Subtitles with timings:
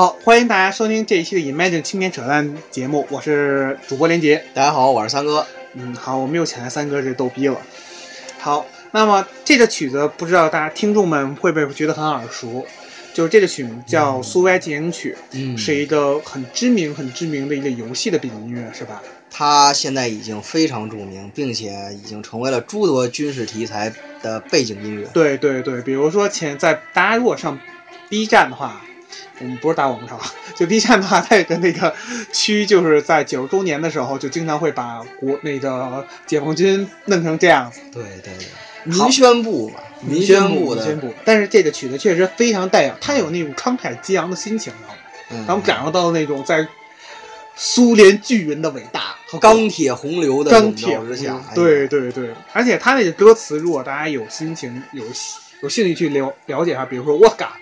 [0.00, 4.42] 好，欢迎大家收听这一期的 Imagine 青年扯淡节目，我是主播连杰。
[4.54, 5.46] 大家好，我是三哥。
[5.74, 7.60] 嗯，好，我们又请来三哥，这逗逼了。
[8.38, 12.64] 好，那么这个曲子不知道大家听众们会不会觉得很耳熟？
[13.12, 19.02] 就是这个曲名叫《苏维埃进行曲》，嗯是一个很知名、很知名的一个游戏的背景音乐，是吧？
[19.30, 25.06] 它现在已经非常著名，并且已经成为了诸多军事题材的背景音乐。
[25.12, 27.58] 对对对，比如说前在大家如果上
[28.08, 28.80] B 站的话，
[29.40, 30.20] 我们不是打广告，
[30.54, 31.94] 就 B 站的话，它有个那个
[32.32, 37.80] 区，就是在九十周年的时候，就经常会把国那个解放军弄成这样子。
[37.92, 38.46] 对对对，
[38.84, 41.14] 民宣部嘛，民宣部的，民宣部。
[41.24, 44.96] 但是这个曲子确实非常带有，它有那种慷慨激昂的心情，然后
[45.30, 46.66] 嗯咱们感受到那种在
[47.56, 55.04] 苏联巨人的伟大和钢铁洪流的钢铁之下，哎对对对，而且他那个歌词，如果大家有心情、有
[55.62, 57.59] 有兴趣去了了解下，比如说我嘎、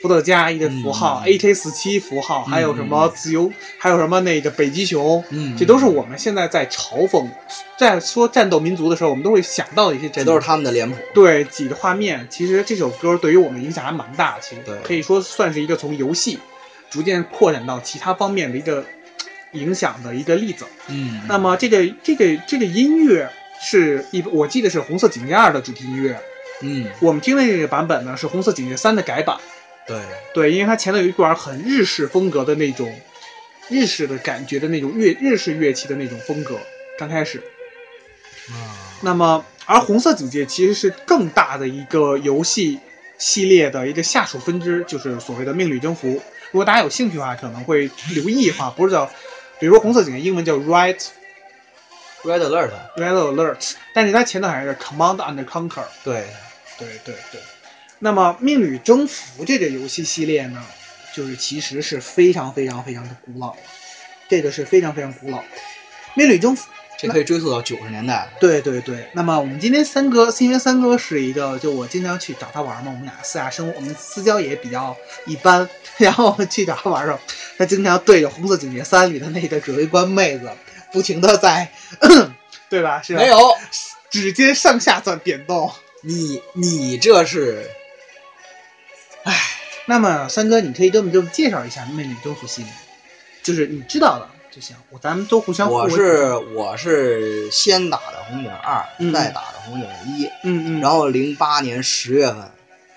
[0.00, 7.28] 伏特加一个符号、嗯 AK 四七符号，还有什么自由，还有什么那个北极熊，嗯，这都是我们现在在嘲讽、
[7.76, 10.96] 在说战斗民族的时候，我们都会想到的一些，这都是他们的脸谱。
[11.12, 12.26] 对几个画面。
[12.30, 16.38] 其实这首歌对于我们影响还蛮大的，其实对可以说算是一个从游戏
[16.88, 18.82] 逐渐扩展到其他方面的一个
[19.52, 20.64] 影响的一个例子。
[20.88, 26.18] 嗯那么这个这个这个音乐是一，我记得是《红色警戒二》的主题音乐。
[26.62, 29.36] 嗯，我们听的这个版本呢是《红色警戒三》的改版。
[29.86, 30.00] 对，
[30.32, 33.00] 对，因为它前头有一段很日式风格的那种
[33.68, 36.58] 日式的感觉的那种乐日式乐器的那种风格。
[36.98, 37.38] 刚开始，
[38.50, 42.78] 啊，那么而红色警戒其实是更大的一个游戏
[43.18, 46.22] 系列的一个下属分支，就是所谓的命旅征服。
[46.50, 49.10] 如果大家有兴趣的话，可能会留意的话，不是叫，
[49.58, 51.00] 比如说红色警戒英文叫 Right
[52.22, 55.84] Red Alert，Red Alert，但是它前头还是 Command and Conquer。
[56.04, 56.26] 对，
[56.78, 57.40] 对对对。
[58.02, 60.64] 那么《命旅征服》这个游戏系列呢，
[61.14, 63.58] 就是其实是非常非常非常的古老了，
[64.28, 65.38] 这个是非常非常古老。
[66.14, 66.64] 《命旅征服》
[66.98, 68.28] 这可以追溯到九十年代。
[68.40, 69.10] 对对对。
[69.12, 74.96] 那么我们今天三哥，因为三哥是一个，就我经常去找他玩嘛，我们俩私下生活，我们私交也比较
[75.26, 75.68] 一般。
[75.98, 77.20] 然后我们去找他玩的时候，
[77.58, 80.50] 他经常对着《红色警戒三》里的那个指挥官妹子，
[80.90, 81.70] 不停的在，
[82.70, 83.02] 对吧？
[83.02, 83.38] 是吧没有，
[84.10, 85.70] 指尖上下在点动。
[86.02, 87.70] 你你这是
[89.86, 92.70] 那么三哥，你可以给我们就介绍一下《魅力征服》系列，
[93.42, 102.52] 就是你知道的就行，我咱们都互相我是我是先打的红警二，嗯再打的红警一，嗯嗯，然后零八年十月份，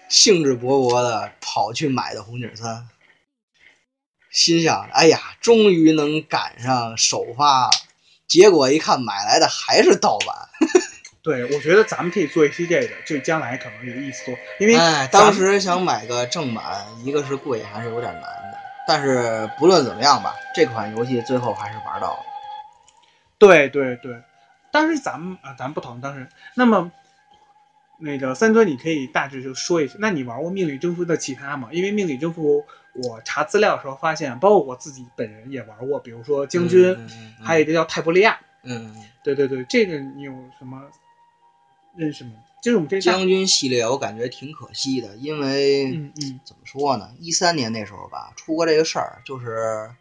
[0.10, 2.88] 兴致勃勃的跑去买的红警三，
[4.32, 7.72] 心想，哎呀，终于能赶上首发了。
[8.28, 10.50] 结果一看，买来的还是盗版。
[11.24, 18.58] 对，我觉得咱们可以做一期这个，就将来可能有意思多，因为哎，当时想买个正版，一个是贵，还是有点难的。
[18.86, 22.20] 但是不论怎么样吧，这款游戏最后还是玩到了。
[23.40, 24.22] 对对对，
[24.70, 26.28] 当时咱们啊，咱们不讨论当时。
[26.56, 26.92] 那么
[28.00, 31.70] 那个三哥，你可以大致就说一下，那你玩过《命旅征服》的其他吗？
[31.72, 32.62] 因为《命旅征服》，
[32.94, 38.38] 我查资料的时候发现，包括我自己本人也玩过，比如说将军，嗯嗯嗯还有一个叫泰伯利亚。
[38.64, 40.82] 嗯，对对对，这个你有什么
[41.96, 42.32] 认识吗？
[42.64, 47.10] 就是我们这将军系列我感觉挺可惜的，因为嗯嗯，怎么说呢？
[47.20, 49.92] 一三年那时候吧，出过这个事儿，就是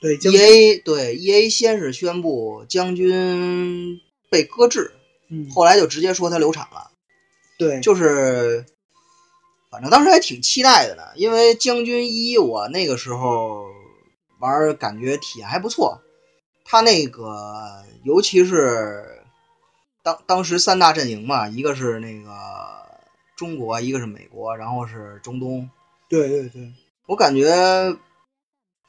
[0.00, 4.92] 对，将 E A 对 E A 先是宣布将军被搁置，
[5.28, 6.90] 嗯，后来就直接说他流产了，
[7.56, 8.66] 对，就是
[9.70, 13.64] 反正当时还挺期待的呢，因为将军一我那个时候
[14.40, 16.00] 玩感觉体验还不错，
[16.64, 19.17] 他那个尤其是
[20.08, 22.30] 当当时三大阵营嘛，一个是那个
[23.36, 25.68] 中国，一个是美国，然后是中东，
[26.08, 26.72] 对对对，
[27.06, 27.44] 我感觉，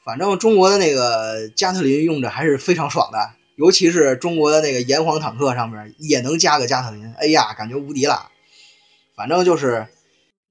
[0.05, 8.31] 反正中国的那个加特林用着还是非常爽的，尤其是中国的那个炎黄坦克上面也能加个加特林，哎呀，感觉无敌了。
[9.17, 9.88] 反正就是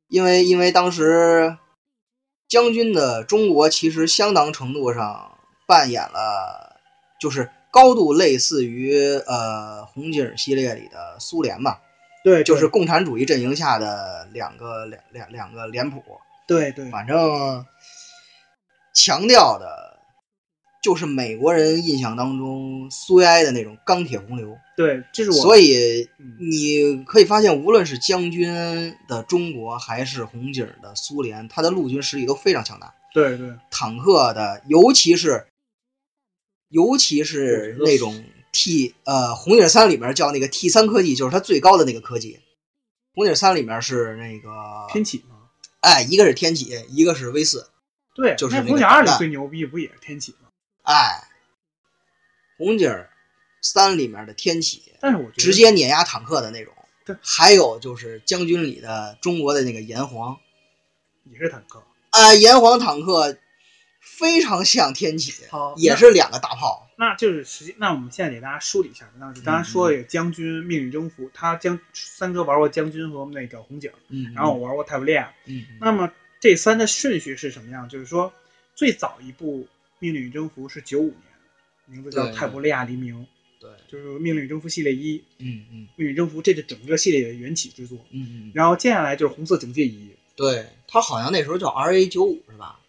[0.08, 1.56] 因为因为当时
[2.46, 6.78] 将军的中国其实相当程度上扮演了，
[7.18, 11.76] 就是高度类似于呃红警系列里的苏联嘛，
[12.24, 16.02] 对，就是共产主义阵营下的两个两两两个脸谱。
[16.46, 17.66] 对对，反正
[18.94, 19.98] 强调的
[20.82, 26.36] 就是美国人印象当中苏维埃的那种钢铁洪流，对，这是我，所以嗯。
[26.40, 33.52] 你可以发现，无论是将军的中国还是红警的苏联，它的陆军实力都非常强大，对对。
[33.70, 35.46] 坦克的，尤其是
[36.68, 42.40] 尤其是那种 T 呃红警三里面叫那个 T 三科技，就是它最高的那个科技。
[43.14, 44.50] 红警三里面是那个
[44.92, 45.36] 天启吗，
[45.80, 47.68] 哎，一个是天启，一个是 V 四。
[48.14, 50.48] 对，就是那个红警二里最牛逼不也是天启吗？
[50.82, 51.28] 哎，
[52.56, 52.92] 红警
[53.62, 56.72] 三里面的天启，但是我觉得直接碾压坦克的那种
[57.04, 57.16] 对。
[57.22, 60.36] 还有就是将军里的中国的那个炎黄，
[61.24, 61.82] 也是坦克。
[62.10, 63.36] 哎，炎黄坦克
[64.18, 66.90] 非常像天启好，也是两个大炮。
[66.96, 75.32] 那就是实际，那我们现在给大家梳理一下，那就刚才说的这个将军命运征服，他将三哥玩过将军和那个红警，嗯，然后我玩过泰布利亚。
[75.46, 77.88] 嗯，嗯，那么这三的顺序是什么样？
[77.88, 78.32] 就是说，
[78.74, 79.60] 最早一部
[80.00, 81.22] 《命运与征服》是九五年，
[81.86, 83.22] 名字叫《泰伯利亚黎明》，
[83.60, 87.98] 对，就是《命运征服》系列一，《嗯嗯命运征服》这是整个系列的缘起之作。
[88.10, 92.80] 嗯嗯，然后接下来就是《红色警戒一》，对他好像那时候叫 R A 九五是吧？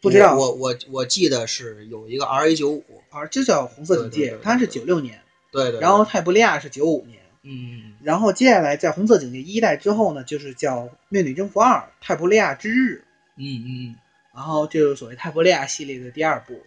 [0.00, 5.20] 不知道我我我记得是有一个 R A 九五，啊，就叫《红色警戒对对对》，对它是九六年，
[5.52, 7.18] 对对，对然后泰布利亚是九五年。
[7.42, 12.96] 嗯然后接下来在红色警戒一代之后呢，就是叫《命女征服二：泰布利亚之日》，
[13.36, 13.96] 嗯嗯嗯
[14.34, 16.60] 然后这就是所谓泰布利亚系列的第二部。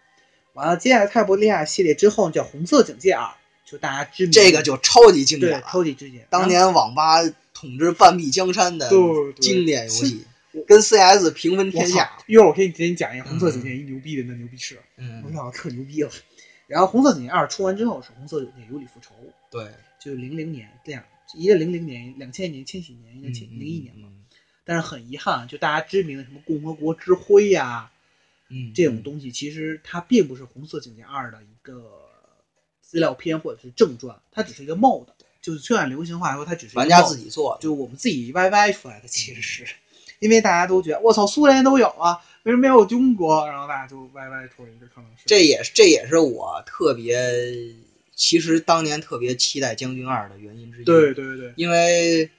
[0.53, 3.25] 完了，接下来泰布利亚系列之后叫《红色警戒二》，
[3.65, 6.25] 就大家知名这个就超级经典超级经典。
[6.29, 7.21] 当年网吧
[7.53, 10.25] 统治半壁江山的对对经典游戏是，
[10.67, 12.17] 跟 CS 平分天下。！
[12.27, 16.11] 一会儿我可以给你讲一个红色警戒一牛逼的那牛逼事，嗯我嗯，操，特牛逼了。
[16.67, 19.13] 然后红色警戒二出完之后是红色警戒有理复仇，
[19.51, 21.03] 对，就是零零年这样，
[21.35, 24.07] 一个零零年、两千年、千禧年，一个千嗯零一年嘛。
[24.11, 24.19] 嗯
[24.65, 27.91] 但是很遗憾，就大家知名的什么共和国之辉呀、
[28.47, 31.91] 嗯，这种东西，其实它并不是红色警戒二的一个
[32.81, 35.05] 资料片或者是正传，它只是一个 mod，
[35.41, 39.65] 就是虽然流行话说，它只是玩家自己做的，就我们自己 YY 出来的，其实是
[40.23, 43.45] 因为大家都觉得我操，苏联都有啊，为什么没有中国？
[43.45, 47.17] 然后大家就歪歪出了一个，可能是这也是这也是我特别，
[48.15, 50.85] 其实当年特别期待《将军二》的原因之一。
[50.85, 52.29] 对，对对，因为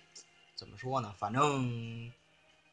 [0.57, 2.11] 怎么说呢，反正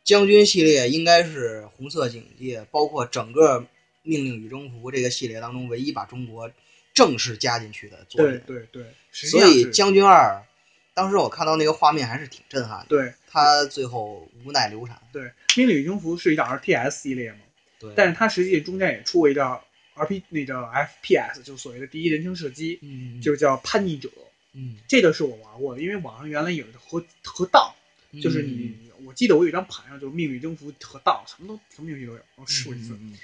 [0.05, 3.65] 将军系列应该是红色警戒，包括整个
[4.03, 6.49] 命令与征服这个系列当中唯一把中国
[6.93, 8.41] 正式加进去的作品。
[8.47, 10.43] 对对，对所以将军二，
[10.93, 12.85] 当时我看到那个画面还是挺震撼的。
[12.89, 15.01] 对他最后无奈流产。
[15.11, 15.23] 对，
[15.55, 17.39] 《命令与征服》是一个 RTS 系列嘛，
[17.79, 19.61] 对，但是它实际中间也出过一张
[19.95, 24.09] RP 那个 FPS，就是所谓的第一人称射击，嗯，就叫叛逆者。
[24.53, 27.75] 嗯，这个是我玩过的，因为网上原来有的河河道，
[28.21, 32.93] 就是你，我记得我有一张盘上就是《命令征服》和道，什么都什么游戏都有，我试过一次。
[32.93, 33.17] 嗯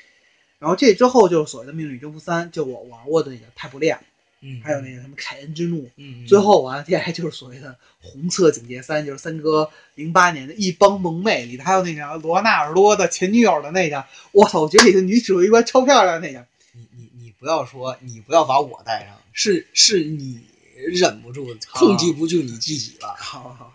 [0.59, 4.01] 然后这之后就是所谓的《命令征服三》，就我玩过的那个泰伯利亚，
[4.41, 5.89] 嗯，还有那个什么凯恩之怒。
[5.95, 16.45] 嗯，最后完了，接下来就是所谓的红色警戒三，就是三哥零八年的一帮萌妹里头还有那个罗纳尔多的前女友的那个，我操，我觉得里头女指挥官超漂亮那个。
[16.73, 20.39] 你你你不要说，你不要把我带上，是是你
[20.75, 23.15] 忍不住控制不住你自己了。
[23.17, 23.73] 好好好，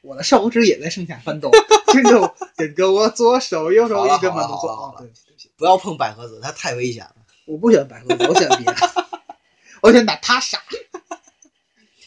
[0.00, 1.50] 我的手指也在上下翻动，
[1.92, 4.74] 跟着跟着我左手右手一根慢动作。
[4.74, 5.06] 好了
[5.56, 7.16] 不要碰百合子，它太危险了。
[7.44, 9.07] 我不喜欢百合子，我喜欢别的，
[9.82, 10.58] 我喜欢娜塔莎。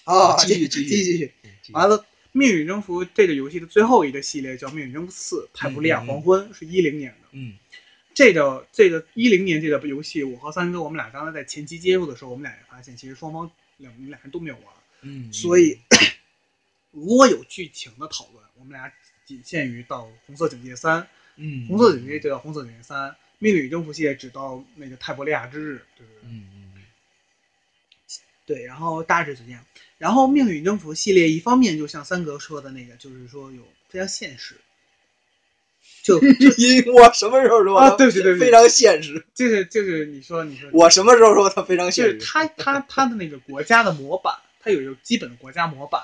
[0.05, 1.33] 哦，继续继续继续继续。
[1.43, 1.99] 嗯完了，
[2.33, 7.27] 《命运征服》这个游戏的最后一个系列叫《命运征服四：泰布利亚黄昏》，是一零年的。
[7.31, 7.53] 嗯
[8.13, 14.65] 这个这个一零年这个游戏，我和三哥我们俩刚才在前期接触的时候，我们俩也发现，其实双方两我们俩人都没有玩，
[15.03, 15.79] 嗯，所以
[16.91, 18.91] 如果有剧情的讨论，我们俩
[19.25, 21.01] 仅限于到《红色警戒三》，
[21.37, 23.09] 嗯，红色警戒就叫《红色警戒三》，
[23.39, 26.29] 《命运与征服》系列只到那个泰伯利亚之日，对对对。
[26.29, 26.60] 嗯嗯
[28.45, 29.63] 对，然后大致就这样。
[29.97, 34.55] 然后《命运与征服》系列，一方面就像三哥说的那个，就是说有非常现实，
[36.01, 36.19] 就
[36.57, 39.25] 因，我什么时候说啊它对对对对非常现实？
[39.35, 42.25] 就是就是你说你说我什么时候说它非常现实就是？
[42.25, 46.01] 他他他的那个国家的模板，它有一个基本的国家模板。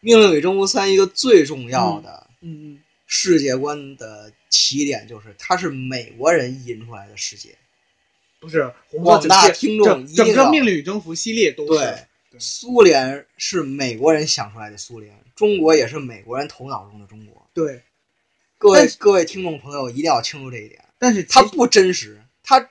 [0.00, 7.56] 命令与征服三一个最重要的嗯嗯，世界观的起点就是它是美国人引出来的世界。
[8.38, 11.78] 不是广大听众整整个命令与征服》系列都是
[12.30, 17.48] 对，苏联是美国人想出来的苏联，中国也是美国人头脑中的中国。
[17.54, 17.82] 对，
[18.58, 22.68] 各位各位听众朋友一定要清楚这一点，但是它不真实，它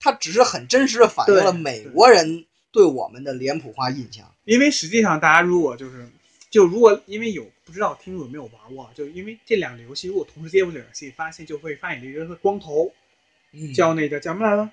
[0.00, 4.34] 它只是很真实的反映了美国人对我们的脸谱化印象。
[4.44, 6.08] 因为实际上大家如果就是
[6.50, 12.92] 就如果因为有不知道听众有没有玩过，就因为这两个游戏如果同时接触这两个游戏，发现就会发现这个光头，
[13.52, 14.70] 嗯叫那个叫什么来着？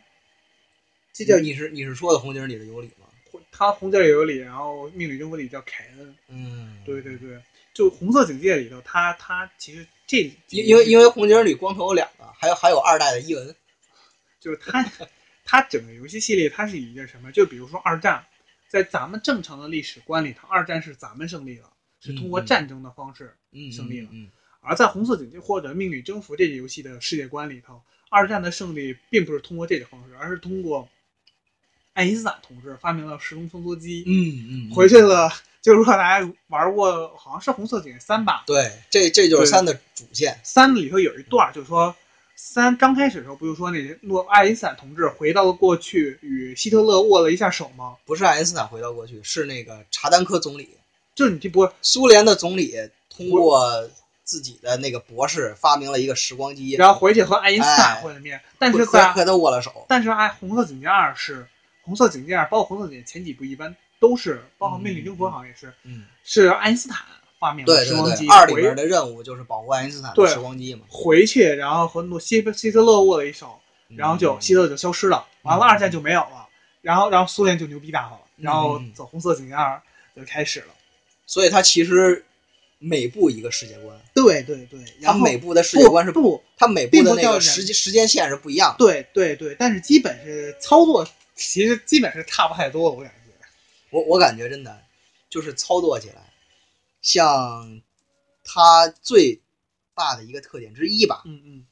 [1.13, 3.07] 这叫你是你是说的红警里的有理吗？
[3.51, 6.15] 他红警里有理，然后命令征服里叫凯恩。
[6.27, 7.39] 嗯，对对对，
[7.73, 10.17] 就红色警戒里头，他他其实这
[10.49, 13.55] 因因为因为红警里光头有两个，还有还有二代的伊文。
[14.41, 14.83] 就是他
[15.45, 17.31] 他整个游戏系列它是以一个什么？
[17.31, 18.25] 就比如说二战，
[18.67, 23.35] 在咱们正常的历史观里头，二战是咱们胜利了，是通过战争的方式。
[23.51, 24.29] 嗯，胜利了嗯，
[24.61, 30.89] 而在红色警戒或者命里征服这个游戏的世界观里头，二战的胜利并不是通过这个方式，而是通过
[31.93, 35.31] 爱因斯坦同志发明了时空穿梭机，嗯嗯，回去了。
[35.61, 38.43] 就是说大家玩过，好像是《红色警戒三》吧？
[38.45, 40.37] 对，这这就是三的主线。
[40.43, 41.95] 三里头有一段，就是说
[42.35, 47.95] 三刚开始的时候，不就说那诺爱因斯坦同志回到了过去，与希特勒握了一下手吗？
[48.03, 50.67] 不是爱因斯坦回到过去，是那个查丹科总理，
[51.15, 52.75] 就是你这不苏联的总理
[53.09, 53.89] 通过
[54.25, 59.85] 自己的那个博士发明了一个时光机，然后回去和爱因斯坦会了面，但是在和他握了手。
[59.87, 61.47] 但是爱红色警戒二是
[61.83, 63.75] 红色警戒二，包括红色警戒前几部一般。
[63.99, 67.05] 都是包括命令征服好像也是，嗯，是爱因斯坦
[67.39, 68.27] 发明的时光机。
[68.27, 70.81] 二里面的任务就是保护爱因斯坦的时光机嘛。
[70.89, 73.57] 回去，然后和诺希希特勒握了一手，
[73.95, 76.49] 然后就希特勒就消失了，完了二战就没有了，
[76.81, 79.81] 然后然后苏联就牛逼大发了，然后走红色警戒二
[80.13, 80.73] 就开始了。
[81.25, 82.25] 所以它其实
[82.79, 88.75] 每部一个世界观，对对对，它每部的世界观是不，它每部的那个时时间线是不一样。
[88.77, 93.19] 对对对，但是基本是操作，其实基本是差不太多，我感觉。
[93.89, 94.81] 我我感觉真的
[95.29, 96.33] 就是操作起来，
[97.01, 97.81] 像
[98.43, 99.41] 它最
[99.93, 101.21] 大的一个特点之一吧。
[101.25, 101.65] 嗯嗯。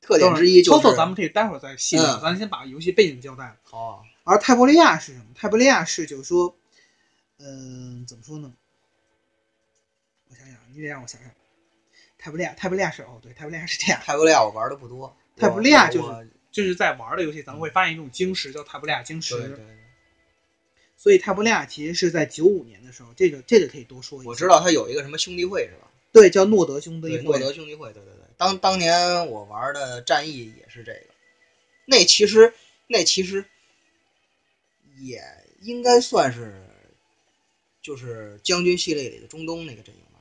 [0.00, 2.20] 特点之一就是操作，咱们可以待会儿再细聊。
[2.20, 3.56] 咱先把游戏背景交代了。
[3.64, 4.04] 好。
[4.24, 5.26] 而泰伯利亚是什么？
[5.34, 6.56] 泰伯利亚是就是说，
[7.38, 8.52] 嗯，怎么说呢？
[10.28, 11.30] 我想想，你得让我想想。
[12.18, 14.00] 泰伯利亚，泰伯利亚是哦，对，泰伯利亚是这样。
[14.04, 15.16] 泰伯利亚我玩的不多。
[15.36, 19.36] 泰伯利亚就是就是在玩的游戏，咱们会发现一种晶石叫泰伯利亚晶石。
[19.36, 19.64] 对对对。
[20.96, 24.28] 所以泰伯利亚其实是在九五年的时候，这个这个可以多说一下。
[24.30, 25.90] 我知道他有一个什么兄弟会是吧？
[26.12, 27.22] 对，叫诺德兄弟会。
[27.24, 28.24] 诺德兄弟会，对对对。
[28.38, 31.06] 当当年我玩的战役也是这个，
[31.84, 32.54] 那其实
[32.86, 33.44] 那其实
[34.96, 35.22] 也
[35.60, 36.64] 应该算是
[37.82, 40.20] 就是将军系列里的中东那个阵营吧？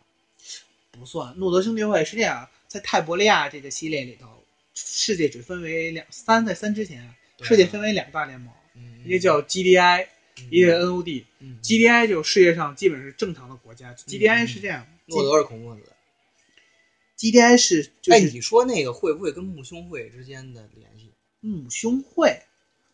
[0.92, 4.44] 不算，诺德兄弟会是这样，在泰伯利亚这个系列里头，
[4.76, 8.54] 世界只分为两三，在三之前，世界分为两大联盟，
[9.04, 10.10] 一个叫 GDI。
[10.50, 14.86] 一个 NOD，GDI 就世界上基本是正常的国家，GDI 是这样。
[15.06, 15.94] 诺德是恐怖分子。
[17.18, 21.14] GDI 是，哎，你说那个会不会跟穆兄会之间的联系？
[21.40, 22.42] 穆兄会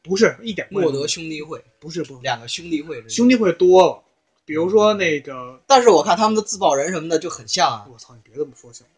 [0.03, 0.67] 不是一点。
[0.69, 4.03] 诺德兄弟会不是不两个兄弟会，兄弟会多了。
[4.45, 7.87] 比如说那个，但是我看他们的自爆人什么的就很像啊。
[7.91, 8.93] 我操，你别这么说行吗？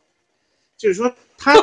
[0.76, 1.56] 就是说，它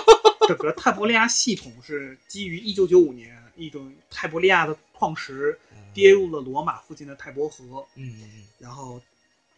[0.56, 5.58] 整个泰伯利亚系统是基于一九九五年一种泰伯利亚的矿石。
[5.92, 9.02] 跌入了罗马附近的泰伯河，嗯嗯，然后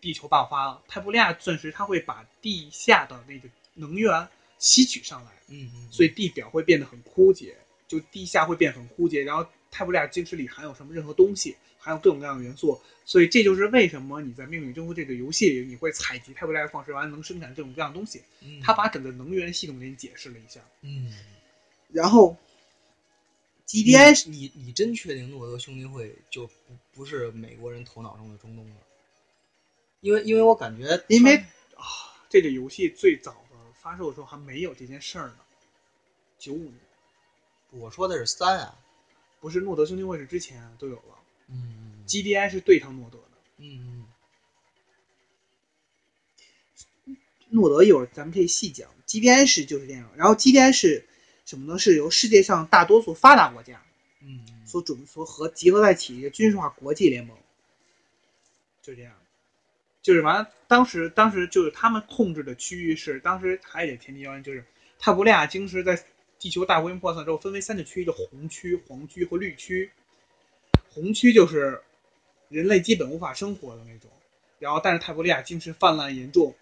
[0.01, 0.81] 地球爆发了。
[0.89, 4.27] 泰伯利亚钻石它会把地下的那个能源
[4.59, 7.55] 吸取上来，嗯嗯，所以地表会变得很枯竭，
[7.87, 9.23] 就地下会变很枯竭。
[9.23, 18.23] 然后泰伯利亚晶石里含有什么任何东西，含有各种各样的元素，所以这就是为什么你在《命运征服》这个游戏里，你会采集泰伯利亚矿石，完能生产各种各样的东西。
[18.63, 21.13] 他把整个能源系统给你解释了一下，嗯，
[21.91, 22.37] 然后。
[23.65, 26.53] GDI，你你真确定诺德兄弟会就不
[26.93, 28.77] 不是美国人头脑中的中东了？
[30.01, 31.37] 因为因为我感觉，因为
[31.77, 35.37] 啊，这个游戏最早的发售的时候还没有这件事儿呢。
[36.39, 36.75] 九五年，
[37.71, 38.79] 我说的是三啊，
[39.41, 41.19] 不是诺德兄弟会是之前都有了。
[41.49, 43.39] 嗯，GDI 是对上诺德的。
[43.59, 44.07] 嗯
[47.07, 47.17] 嗯，
[47.51, 48.89] 诺德一会儿咱们可以细讲。
[49.07, 51.07] GDI 是就是这样，然后 GDI 是。
[51.45, 51.77] 什么呢？
[51.77, 53.83] 是由世界上大多数发达国家，
[54.21, 57.37] 嗯，所准所和集合在一起一个军事化国际联盟，
[58.81, 59.13] 就这样，
[60.03, 60.49] 就是完了。
[60.69, 64.65] 当时，当时就是他们控制的区域是，当时还得前提条件就是，
[65.01, 66.03] 泰伯利亚晶石在
[66.39, 69.91] 地球大规模扩散之后，分为三个区域：叫红区、黄区和绿区。
[70.93, 71.81] 红区就是
[72.49, 74.11] 人类基本无法生活的那种，
[74.59, 76.55] 然后但是泰伯利亚晶石泛滥严重。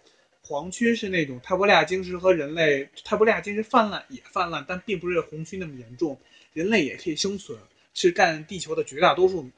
[0.43, 6.19] 黄区是那种泰伯利亚晶石和人类，泰伯利亚晶石泛滥也泛滥，但并不是红区那么严重，
[6.53, 7.57] 人类也可以生存，
[7.93, 9.49] 是占地球的绝大多数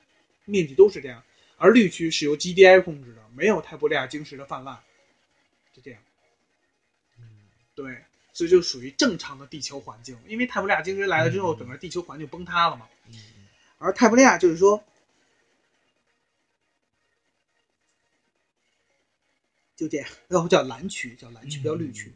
[0.43, 1.23] 面积都是这样。
[1.57, 4.77] 而绿区是由 GDI 控制的，没有泰伯利亚晶石的泛滥，
[5.73, 6.01] 就这样。
[7.17, 7.23] 嗯，
[7.75, 7.99] 对，
[8.33, 12.89] 所以就属于正常的地球环境，因为泰伯利亚晶石来了之后，整个地球环境崩塌了嘛。
[13.07, 13.13] 嗯，
[13.83, 14.83] 而泰伯利亚就是说。
[19.75, 22.13] 就这样，然后叫蓝区，叫蓝区，不叫绿区。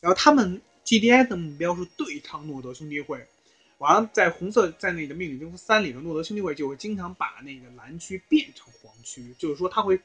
[0.00, 3.28] 然后他们 GDI 的目标是对抗诺德兄弟会，
[3.76, 10.00] 完了在红色在那个命令征服三里的诺德兄弟会就会经常把那个蓝区变成黄区，就是说他会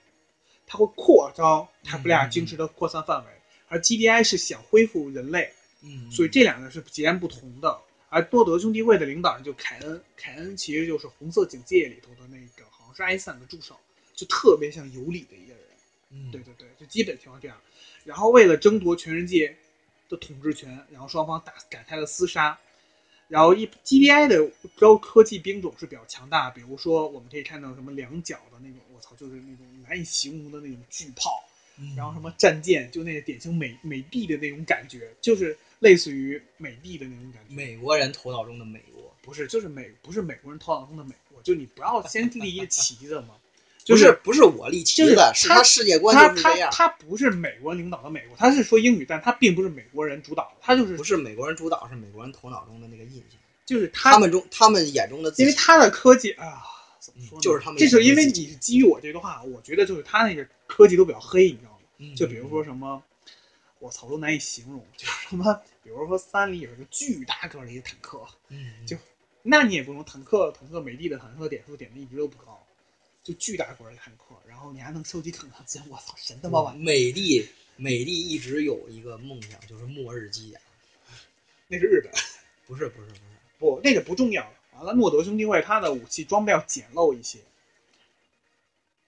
[0.68, 3.32] 他会扩张泰伯利亚晶石的扩散范围，
[3.70, 7.80] 而 GDI 是想恢复人类，嗯，所以这两个是截然不同的。
[8.12, 13.80] 而多德兄弟会的领导人就凯恩，凯恩其实就是红色警戒里头的那个，好像是爱因斯坦的助手，
[14.14, 15.64] 就特别像尤里的一个人。
[16.10, 17.58] 嗯对对对，就基本情况这样。
[18.04, 19.56] 然后为了争夺全世界
[20.10, 22.60] 的统治权，然后双方打展开了厮杀。
[23.30, 31.42] 然后一 GDI 的高科技兵种是比较强大，比如说我们可以看到什么两脚的那种，我操，就是那种难以形容的那种巨炮，
[31.96, 37.54] 然后什么战舰，就那个典型美美帝的那种感觉，就是类似于美帝的那种感觉。
[37.54, 43.36] 美国人头脑中的美国，不是，就是美，不是美国人头脑中的美国，就你不要先立一个旗子嘛。
[43.84, 56.62] 就是不是我立旗就是的，是他他世界观他他就是这样，他不是美国领导的美国，他是说英语，但他并不是美国人主导，他就是不是美国人主导，是美国人头脑中的那个印象，就是他们中他们眼中的自己，因为他的科技啊，
[57.02, 57.42] 怎么说呢？
[57.42, 61.78] 就是他们这是因为你是基于我这个话，我觉得就是他那个科技都比较黑，你知道吗？
[61.98, 63.04] 嗯就比如说什么，
[63.80, 68.96] 我操，都难以形容，就是什么，比如说三里有一个巨大个儿的一个坦克，嗯，就
[69.42, 72.64] 那你也不能坦克，坦克美帝的坦克点数点的一直都不高，
[73.24, 76.84] 就巨大个儿的坦克，然后你还能收集坦克资源，我操，神他妈玩意儿！
[76.84, 77.46] 美帝
[77.78, 80.60] 美帝一直有一个梦想，就是末日机甲，
[81.68, 82.12] 那是日本，
[82.68, 83.22] 不是不是不是，
[83.58, 84.54] 不，那个不重要。
[84.82, 87.40] 完了，诺德兄弟会它的武器装备要简陋一些。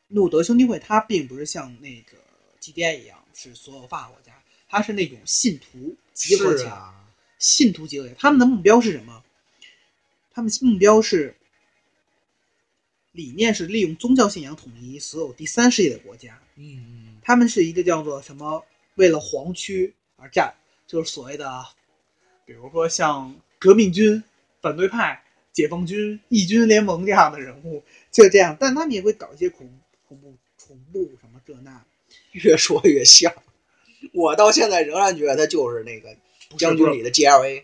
[0.08, 2.18] 诺德兄弟会它并不是像那个
[2.62, 4.32] GDI 一样是所有发国家，
[4.70, 6.94] 它是那种信徒集合起来，是啊，
[7.40, 8.20] 信徒集合起来。
[8.20, 9.24] 他们的目标是什么？
[10.32, 11.36] 他们目标是
[13.12, 16.40] 理念是利用宗教信仰统一所有第三世界的国家。
[16.56, 18.64] 嗯嗯他们是一个叫做什么？
[18.96, 20.54] 为了皇区而战，
[20.86, 21.66] 就是所谓的，
[22.46, 24.24] 比如说像革命军、
[24.62, 25.23] 反对派、
[25.54, 28.58] 解放军、义军联盟这样的人物，就这样。
[28.60, 29.80] 但他们也会搞一些恐
[30.10, 30.36] 恐怖、
[30.68, 31.86] 恐怖什么这那。
[32.34, 33.32] 越说越像，
[34.12, 36.16] 我到现在仍然觉得他就是那个
[36.58, 37.64] 将军里的 GLA，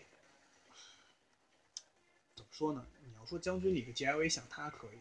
[2.36, 2.86] 怎么说呢？
[3.04, 5.00] 你要说将军里的 GLA 想他可以，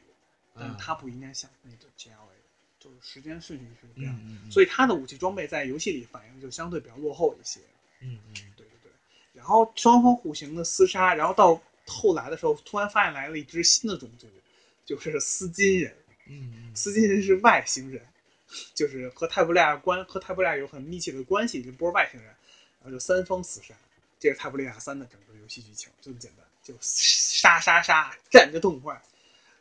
[0.55, 2.39] 但是他不应该想那个 GLA，
[2.81, 4.19] 就是时间顺序是这样。
[4.25, 7.61] 嗯嗯，所以他的武器装备在游戏里反应就相对比较落后一些。
[8.01, 8.93] 嗯嗯对对对，
[9.35, 14.29] 然后双方互行的厮杀，然后到后来的时候，突然发现来了一支新的种族，
[14.85, 15.97] 就是斯金人。
[16.31, 18.07] 嗯斯金人是外星人，
[18.75, 23.75] 就是和泰布利亚关和泰布利亚有很密切的关系，这波外星人，然后就三方死杀。
[24.21, 29.01] 这是泰布利亚三的整个游戏剧情，就这么简单，就杀杀杀，战着痛快。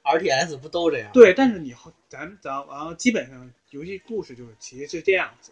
[0.04, 1.12] ，RTS 不都这样？
[1.14, 5.52] 对，但是你后咱咱然后基本上游戏故事就是其实是这样子，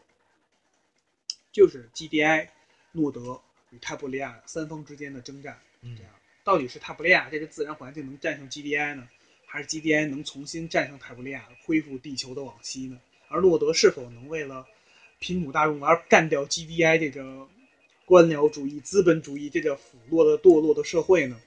[1.52, 2.50] 就是 GDI
[2.92, 6.12] 诺德与泰布利亚三方之间的征战，嗯这样
[6.46, 9.10] 到底是塔布利亚这个自然环境能战胜 GDI 呢，
[9.46, 13.02] 还是 GDI 能重新战胜塔布利亚，恢复地球的往昔呢？
[13.28, 14.66] 而洛德是否能为了
[15.20, 17.50] 贫苦大众而干掉 GDI 这个
[18.06, 21.42] 官僚主义、资本主义这个腐落的堕落的社会呢？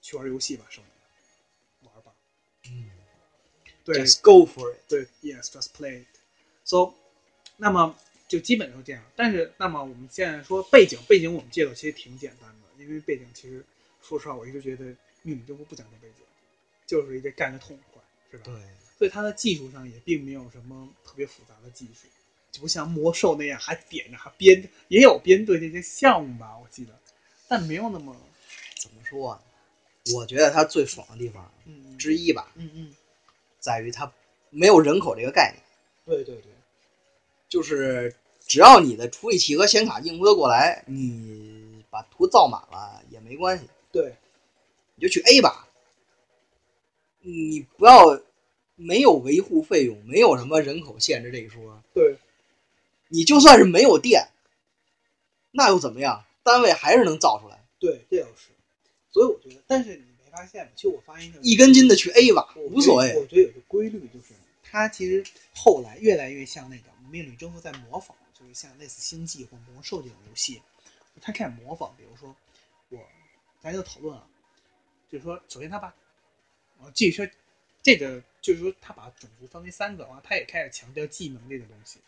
[0.00, 2.12] 去玩游戏吧，少年，玩吧。
[2.64, 2.90] 嗯
[3.84, 4.78] 对，Just go for it。
[4.88, 6.06] 对，Yes, just play it.
[6.64, 6.94] So，
[7.58, 7.96] 那么
[8.28, 9.02] 就基本上这样。
[9.14, 13.64] 但是，那么我们现在说背景，背景我们介绍其实挺简单的，因为背景其实
[14.02, 14.84] 说实话，我一直觉得
[15.22, 16.24] 《秘密征服》不讲究背景，
[16.86, 18.44] 就是一个干得痛快，是吧？
[18.46, 18.54] 对，
[18.98, 22.06] 所以它的技术上也并没有什么特别复杂的技术，
[22.50, 26.98] 就不像魔兽那样还点着还编，也有编队这些项目吧，我记得，
[27.46, 28.16] 但没有那么，
[28.80, 29.42] 怎么说啊？
[30.14, 32.94] 我觉得它最爽的地方嗯之一吧，嗯嗯，
[33.58, 34.10] 在于它
[34.48, 35.62] 没有人口这个概念，
[36.06, 36.50] 对对对，
[37.48, 38.16] 就是
[38.46, 44.14] 只要你的处理器和显卡应付得过来，你把图造满了也没关系，对，
[44.94, 45.66] 你就去 A 吧。
[47.22, 48.22] 你不要
[48.76, 52.16] 没有维护费用，没有什么人口限制这一说，对，
[53.08, 54.28] 你就算是没有电，
[55.50, 56.24] 那又怎么样？
[56.42, 57.62] 单位还是能造出来。
[57.78, 58.48] 对，这倒是。
[59.12, 60.72] 所以我觉得，但是你没发现吗？
[60.74, 63.14] 其实我发现一根筋的去 A 吧，无所谓。
[63.18, 65.22] 我觉得有个规律，就是它其实
[65.54, 70.62] 后来越来越像那个《命令征服》在模仿，就是像类似《星际》或《魔兽》这种游戏，
[71.20, 71.94] 它开始模仿。
[71.96, 72.34] 比如说，
[72.88, 72.98] 我
[73.60, 74.26] 咱就讨论啊，
[75.10, 75.94] 就是说，首先他把，
[76.78, 77.28] 我继续说，
[77.82, 81.98] 这个就是说，他把种族分为三个啊，他也开始强调技能这个东西，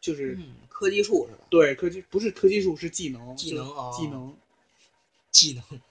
[0.00, 1.44] 就是、嗯，科技树是吧？
[1.50, 4.36] 对科技不是科技树是技能，技能就是哦技能，
[5.30, 5.78] 技能，《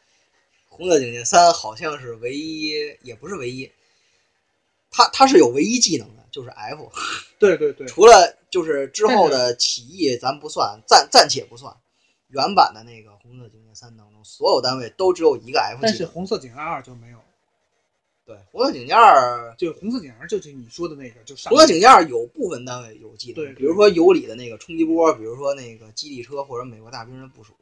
[0.69, 3.71] 红色警戒三》好像是唯一，也不是唯一，
[4.89, 6.91] 他他是有唯一技能的，就是 F。
[7.39, 11.75] 对对对，除了就是之后的起义，咱不算，暂暂且不算。
[12.31, 16.05] 原版的那个《红色警戒三》当中，所有单位都只有一个 F 但是。
[16.05, 17.17] 红色警戒二就没有。
[18.23, 27.53] 对，红色警戒二，就红色警戒二就是你说的那个，就上红色警戒二有部分单位有技能，对对比如说尤里的那个冲击波，比如说那个基地车或者美国大兵的部署，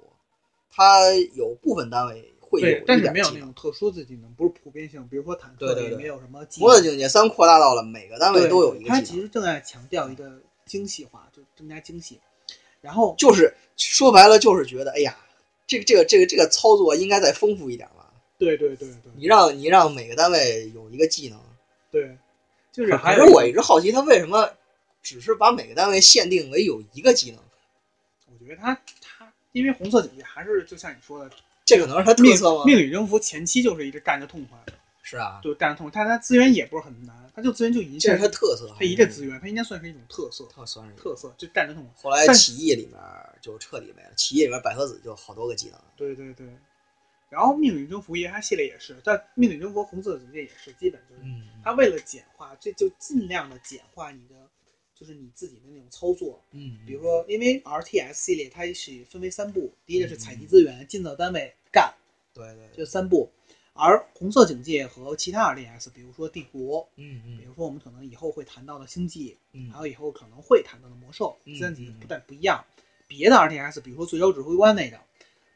[0.69, 3.31] 它有部分单位会有但是没有。
[3.31, 5.07] 那种特殊的技能，不是普遍性。
[5.07, 12.19] 比如说坦克也没有什么技红色能，警戒三扩大到了每个单位都有一个它技能，其实正在强调一个精细化，就增加精细。
[12.81, 15.17] 然后就是说白了就是觉得，哎呀，
[15.67, 18.11] 这个这个这个这个操作应该再丰富一点吧？
[18.37, 21.37] 对对对对你让你让每个单位有一个技能，
[21.91, 22.17] 对，
[22.71, 24.49] 就是可还是我一直好奇，他为什么
[25.03, 27.39] 只是把每个单位限定为有一个技能？
[28.27, 31.29] 我觉得他他因为红色警戒还是就像你说的，
[31.65, 32.63] 这可能是他特色吗？
[32.65, 34.57] 命里征服前期就是一直干着痛快，
[35.09, 38.71] 是啊，就战争痛快，但它资源也不是很难，它就资源就一这是他个，特色。
[38.77, 42.03] 它一个资源，它应该算是一种特色，特算是特色就战争痛快。
[42.03, 42.99] 后来但起义里面
[43.41, 45.79] 就彻底没了，起义里面百合子就好多个技能。
[45.97, 46.47] 对对对。
[47.27, 54.35] 然后命运征服它系列也是，但命运征服红色警戒也是，基本就是嗯它为了简化，这就尽量的简化你的，
[54.93, 56.39] 就是你自己的那种操作。
[56.51, 61.91] 嗯，比如说，因为 RTS 系列它是分为三步，第一个是采集资源、建造单位、干，
[62.31, 63.31] 对对，就三步。
[63.79, 72.65] 而红色警戒和其他 RTS，比如说帝国，嗯嗯比如说我们可能以后会谈到的星际，嗯还有以后可能会谈到的魔兽，嗯三级嗯不但不一样。
[73.07, 74.99] 别的 RTS，比如说最高指挥官那个，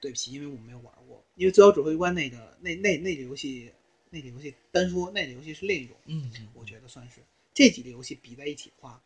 [0.01, 3.71] 对不起，因为我没有玩过，因为最高指挥官那个那那那个游戏，
[4.09, 7.21] 那个游戏单说那个游戏是另一种，嗯嗯，我觉得算是
[7.53, 9.01] 这几个游戏比在一起的话，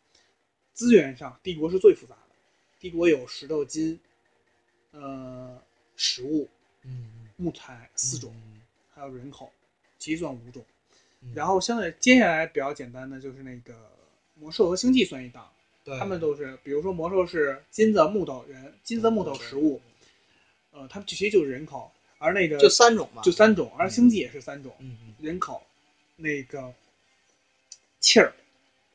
[0.72, 2.36] 资源上帝国是最复杂的。
[2.78, 3.98] 帝国有石头、金，
[4.92, 5.60] 呃，
[5.96, 6.48] 食物、
[6.84, 8.57] 嗯木材四种，嗯
[8.98, 9.50] 还有人口，
[9.98, 10.64] 其实算五种。
[11.20, 13.74] 嗯然后相对接下来比较简单的就是那个
[14.34, 15.50] 魔兽和星际算一档，
[15.98, 19.80] 他们都是，比如说魔兽是金子、木头、人，金子、木头、食物，
[20.70, 24.72] 呃，他们其实就是人口，而那个就三种嘛，就三种，而星际也是三种，
[25.18, 25.60] 人口，
[26.14, 26.72] 那个
[27.98, 28.32] 气儿、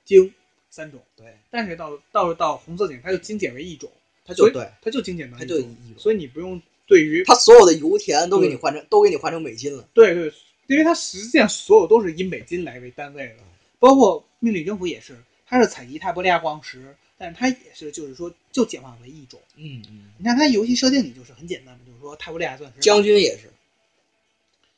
[0.06, 0.34] 精
[0.70, 1.02] 三种。
[1.18, 3.92] 对，但是到到到红色警，它就精简为一种，
[4.24, 6.62] 它就对，它就精简到一种，所以你不用
[6.94, 9.90] 对于他所有的油田都给你换成都给你换成美金了。
[9.96, 10.32] 对对，
[10.68, 13.38] 因为它实际上所有都是以美金来为单位的，
[13.80, 19.42] 包括命令征服也是，它是采集泰伯利亚矿石，但是它也是就是说就简化为一种。
[19.56, 23.52] 嗯嗯，你看它游戏设定里就是很简单嘛，就是说泰伯利亚钻石，将军也是，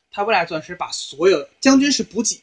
[0.10, 2.40] 泰伯利亚钻石把所有将军是补给，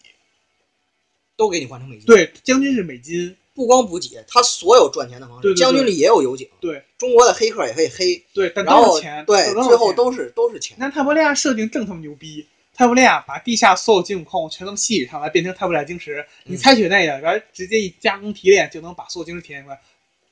[1.34, 10.80] 都给你换成美金。，对，将军是美金，不光补给，他所有赚钱的方式，对对对将军里也有油井，对中国的黑客也可以黑，对，但然后都是钱，对，最后都是都是钱你。
[10.80, 16.24] 看泰伯利亚设定正他妈牛逼，泰伯利亚把地下所有金属矿物全都吸取上来，变成泰伯利亚晶石。
[16.44, 19.80] 你嗯采取那个，然后直接一加工提炼，就能把所有晶石提炼出来，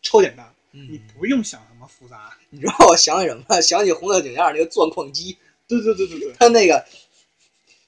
[0.02, 2.32] 超简单，你嗯，不用想什么复杂。
[2.48, 3.60] 你知道我想起什么？
[3.60, 5.36] 想起红色警戒那个钻矿机，
[5.68, 6.82] 对对对对对，他那个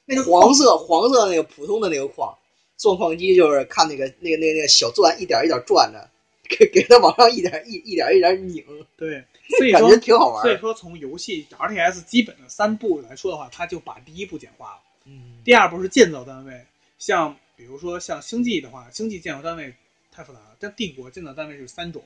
[0.05, 2.37] 那个黄色黄色那个普通的那个矿，
[2.83, 6.11] 钻矿机就是看那个那个那个那个小钻一点一点转着，
[6.49, 8.65] 给给它往上一点一一点一点拧，
[8.97, 9.25] 对，
[9.57, 10.43] 所以说感觉挺好玩。
[10.43, 14.81] 所以说从游戏 RTS 基本的三步来说的话，它就把第一步简化了。
[15.05, 16.61] 嗯，第二步是建造单位，
[16.99, 19.73] 像比如说像星际的话，星际建造单位
[20.11, 22.03] 太复杂了，但帝国建造单位是三种、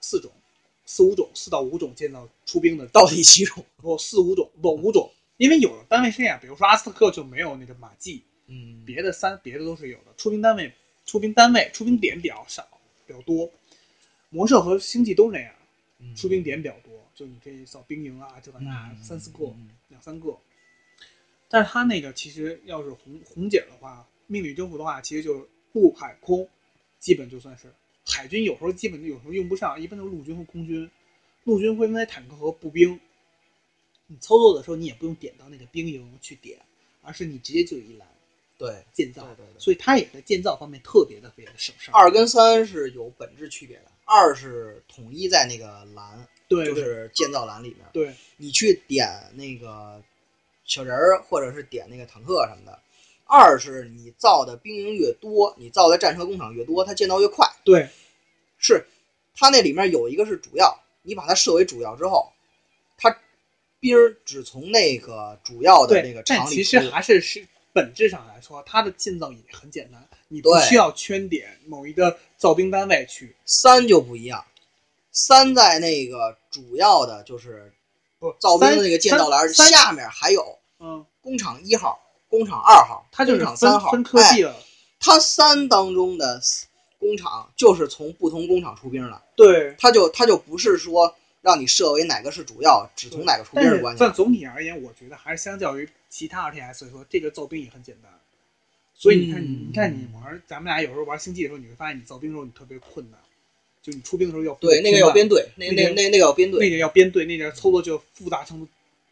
[0.00, 0.30] 四种、
[0.86, 3.62] 四五种、四到五种建造出兵的，到底几种？
[3.76, 10.72] 不四五种不五种，因为有的单位是这样，比如说阿斯特克就没有那个马技，嗯，别的三别的都是有的，出兵单位、
[11.06, 12.66] 出兵单位、出兵点比较少，
[13.06, 13.50] 比较多。
[14.30, 15.54] 魔兽和星际都是这样，
[16.00, 20.36] 嗯出兵点比较多，就你可以造兵营啊，这个那嗯三四个、嗯两三个。
[21.48, 26.46] 但是他那个其实要是红红警的话，命运征服的话，其实就是陆海空，
[26.98, 27.72] 基本就算是
[28.04, 30.90] 海军有时候基本就有时候用不上，一般都是陆军和空军。
[31.44, 33.00] 陆军会分为坦克和步兵，
[34.06, 36.58] 你操作的时候你也不用点到那个兵营去点，
[37.00, 38.06] 而是你直接就一栏
[38.58, 41.94] 对，建造，对对对所以它也在建造方面特别的特别的省事儿。
[41.94, 50.02] 二跟三是有本质区别的，二是统一在那个栏，就对就是建造栏里面，对你去点那个
[50.64, 52.78] 小人儿或者是点那个坦克什么的。
[53.30, 57.46] 二是你造的兵营越多，你造的战车工厂越多，它建造越快。
[57.62, 57.86] 对
[58.56, 58.86] 是，
[59.36, 62.32] 它那里面有一个是主要，你把它设为主要之后，
[62.96, 63.14] 它
[63.80, 67.46] 兵儿只从那个主要的那个，厂里其实出还是是
[67.78, 73.36] 本质上来说，它的建造也很简单，你不需要圈点某一个造兵单位去。
[73.46, 74.44] 三就不一样，
[75.12, 77.72] 三在那个主要的就是
[78.18, 84.50] 不造兵的那个建造栏下面还有嗯，工厂一号、工厂二号、它就是工厂三号，分分科技哎。
[84.50, 84.56] 了。
[84.98, 86.40] 它三当中的
[86.98, 93.98] 工厂就是从不同工厂出兵的，对，它就它就不是说让你设为哪个是主要，只从哪个出兵的关系。
[94.00, 98.12] 但总体而言，我觉得还是相较于其他 RTS 来说，这个造兵也很简单。
[98.94, 103.20] 所以你看你，嗯你看你玩，咱们俩有时候玩星际的时候，你会发现你造兵的时候你特别困难，
[103.80, 108.66] 就你出兵的时候要对，那个要编队，那那个那那那个要编队那，个要编队，那个操作就复杂程度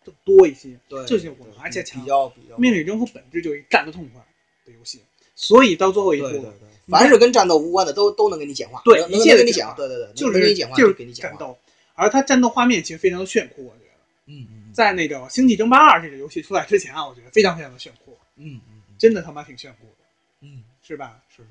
[0.04, 0.76] 更多一些。
[0.88, 4.20] 对，这些我们还加强比较比较命令征服本质就是一战斗痛快
[4.64, 5.00] 的游戏，
[5.36, 11.56] 所以到最后一步，对对对，凡是跟战斗无关的都都能给你简化，对能能一切给你讲，简化对对对，就是给你简化就是给你简化，战斗，
[11.96, 13.90] 而它战斗画面其实非常的炫酷，我觉得。
[14.26, 20.04] 嗯嗯嗯，在那个《星际争霸二》这个游戏出来之前啊，我觉得非常非常的炫酷，嗯嗯嗯真的他妈挺炫酷的，
[20.40, 21.20] 嗯，是吧？
[21.28, 21.48] 是是，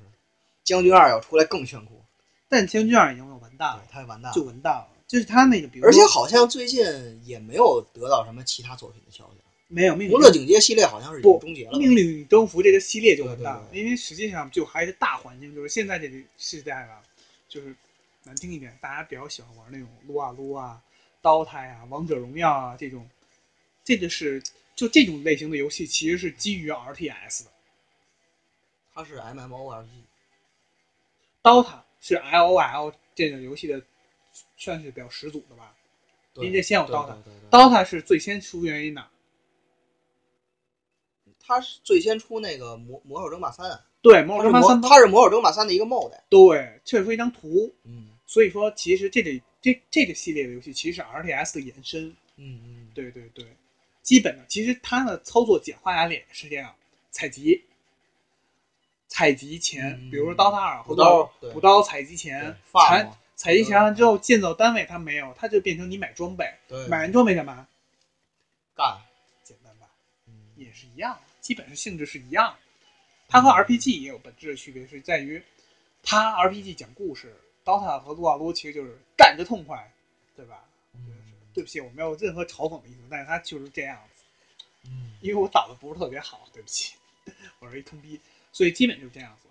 [0.64, 2.02] 将军二要出来更炫酷，
[2.48, 4.32] 但《将军二》已经完蛋对了，，他完蛋了。
[4.34, 4.88] 就完蛋了。
[5.06, 6.84] 就是他那个，比如而且好像最近
[7.24, 9.40] 也没有得到什么其他作品的消息。
[9.68, 11.78] 《没有命令红色警戒》系列好像是已经不终结了。
[11.78, 17.02] 命令与征服这个系列就完蛋了，因为实际上就还是大环境，就是现在这个时代吧，
[17.48, 17.74] 就是
[18.26, 20.82] 难听一点，大家比较喜欢玩那种撸啊撸啊、
[21.22, 23.08] DOTA 呀、王者荣耀啊这种，
[23.84, 24.42] 这个是
[24.74, 27.50] 就这种类型的游戏其实是基于 RTS 的。
[28.92, 33.80] 它是 MMORPG，，DOTA 是 LOL 这种游戏的
[34.56, 35.72] 算是比较始祖的吧
[36.34, 37.40] 对因为先有对 DOTA 对对。
[37.48, 39.08] 对，DOTA 是最先出源于哪儿？
[41.38, 46.10] 它是最先出那个魔魔兽争霸三，对，魔兽争霸三，它是魔兽争霸三的一个 mod。
[46.28, 49.30] 对，确实出一张图，嗯所以说其实这个
[49.62, 52.14] 这这个系列的游戏其实是 RTS 的延伸。
[52.36, 53.46] 嗯嗯，对对对，
[54.02, 56.74] 基本的其实它的操作简化下来也是这样：
[57.10, 57.64] 采集、
[59.08, 67.66] 采集前，嗯比如说刀塔二、补刀补刀采集前，采，采集前完之后建造单位它没有，它就变成你买装备，对，买完装备干嘛？
[68.74, 69.00] 干，
[69.42, 69.88] 简单吧，
[70.26, 72.58] 嗯也是一样，基本上性质是一样的。
[73.28, 75.42] 它和 RPG 也有本质的区别，是在于
[76.02, 77.34] 它 RPG 讲故事
[77.66, 79.92] ，DOTA 和撸啊撸其实就是干着痛快，
[80.34, 80.64] 对吧？
[80.94, 81.32] 我觉得是。
[81.52, 84.24] 对不起，我没有任何嘲讽的意思，但是它就是这样子。
[84.88, 86.94] 嗯因为我打的不是特别好，对不起，
[87.58, 88.20] 我是一坑逼，
[88.52, 89.48] 所以基本就是这样子。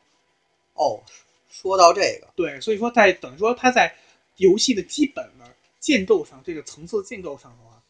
[0.75, 1.03] 哦，
[1.49, 3.93] 说到这个，对，所以说在等于说它在
[4.37, 7.83] 游戏的基本的建构上，这个层次建构上的话，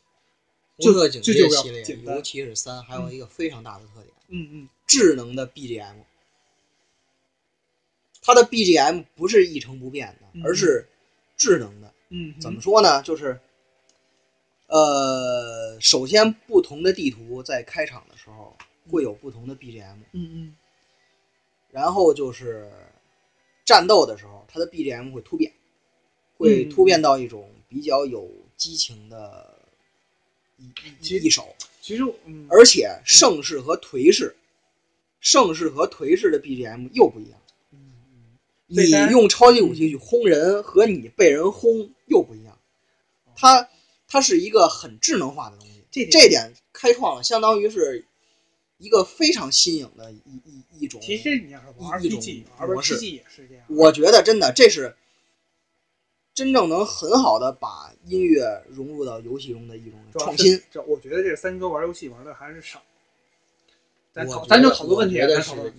[0.79, 1.83] 就红色警戒系列，
[2.15, 5.95] 尤其是三，还有一个非常大的特点，嗯嗯，智能的 BGM。
[8.25, 10.41] 它的 BGM 不是一成不变的，嗯。
[10.43, 10.87] 而是
[11.37, 11.93] 智能的。
[12.09, 13.03] 嗯，怎么说呢？
[13.03, 13.39] 就是，
[14.67, 18.55] 呃，首先不同的地图在开场的时候
[18.89, 20.55] 会有不同的 BGM，嗯嗯。
[21.71, 22.71] 然后就是
[23.63, 25.51] 战斗的时候，它的 BGM 会突变，
[26.37, 26.69] 会嗯。
[26.69, 29.59] 突变到一种比较有激情的
[30.57, 34.35] 一一一首，其实嗯，而且盛世和颓势，
[35.19, 37.39] 盛世和颓势的 BGM 又不一样。
[38.67, 42.57] 你用超级武器去轰人和你被人轰又不一样，
[43.35, 43.69] 它
[44.07, 48.05] 它是一个很智能化的东西，这点这点开创了，相当于是
[48.77, 50.99] 一个非常新颖的一一一种。
[51.01, 52.19] 其实你要是玩一种
[52.67, 53.63] 模式 RPG 也是这样。
[53.69, 54.95] 我觉得真的这是
[56.33, 60.61] 真正能很好的把音乐融入到游戏中的一种创新。
[60.71, 62.81] 这我觉得这三哥玩游戏玩的还是少。
[64.15, 65.73] 咱讨咱就讨论问题咱讨论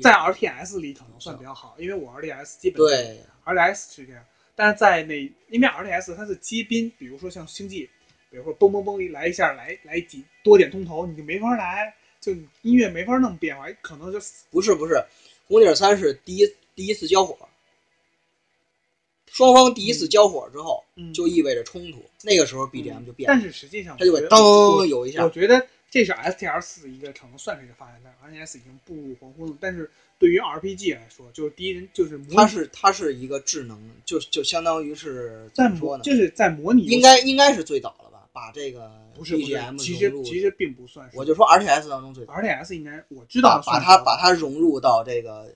[0.00, 3.18] 在 RTS 里可能算比较好，因为我 RTS 基本对。
[3.44, 4.24] RTS 是这样，
[4.54, 7.90] 但是在那因为 RTS 它是接宾，比如说像星际，
[8.30, 14.20] 比如说嘣嘣嘣一来一下来来几多点通头，你就没法来，就音乐没法那么变化，可能就
[14.52, 15.02] 不是不是，
[15.48, 17.36] 红警三是第一第一次交火，
[19.26, 29.56] 双方第一次交火之后，嗯，就意味着冲突，那个时候 BGM 就变了，但是实际上它就会我觉得我噔有一下我，觉得这是 STR 四一个成算是一个发展，但是 RTS 已经步入黄昏了。
[29.60, 36.04] 但是对于 RPG 来说，就是第一人就是模拟它是它是一个智能，就就相当于是在怎么说呢？
[36.04, 45.52] 就是在模拟应该应该是最早了吧，把这个不是不是 BGM 其，实其实并不算是，我就说 RTS 当中最早，RTS 应该我知道把它把它融入到这个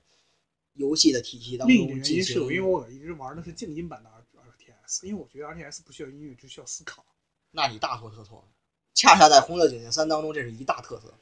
[0.73, 2.69] 游戏的体系当另一个原因是因为行。
[2.69, 7.05] 我一直玩的是静音版的 RTS，因为我觉得 RTS 不需要音乐，只需要思考。
[7.53, 8.49] 那你大错特错了，
[8.95, 11.13] 恰恰在《红色警戒三》当中，这是一大特色。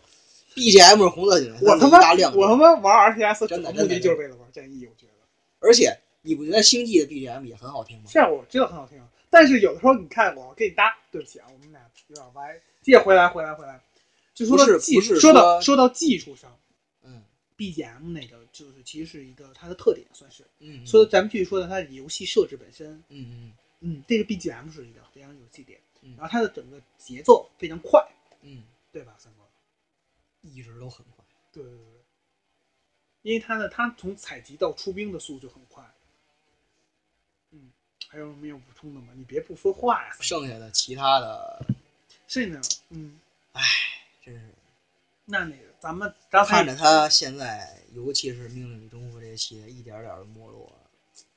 [0.54, 5.12] BGM 是《红色警戒三》的我他妈一大亮我他，妈玩 RTS 真的目的就是为了玩战役，我觉得。
[5.60, 8.04] 而且你不觉得星际的 BGM 也很好听吗？
[8.10, 12.60] 是啊，我知道很好听，但是有的时候你看我给你搭，对不起啊，我们俩有点歪。
[12.82, 13.80] 接着回来，回来，回来，
[14.34, 16.54] 就说是到技术说到说说到技术上
[17.04, 17.22] 嗯
[17.56, 20.44] ，BGM 那个就是其实是一个它的特点，算是。
[20.58, 28.06] 嗯，说咱们继续说的它的游戏设置本身，嗯嗯嗯，这个 BGM 是一个非常有气点，嗯然后它的整个节奏非常快，
[28.42, 28.62] 嗯，
[28.92, 29.42] 对吧，三哥？
[30.42, 31.24] 一直都很快。
[31.52, 32.02] 对对对对，
[33.22, 35.84] 因为它的它从采集到出兵的速度就很快。
[37.50, 37.70] 嗯，
[38.08, 39.12] 还有什么要补充的吗？
[39.14, 40.16] 你别不说话呀。
[40.20, 41.64] 剩下的其他的，
[42.26, 43.20] 是呢，嗯，
[44.24, 44.48] 真是
[45.24, 50.72] 那那个咱们刚才看着他现在，尤其是《命令与征服》这些系列一点点的没落，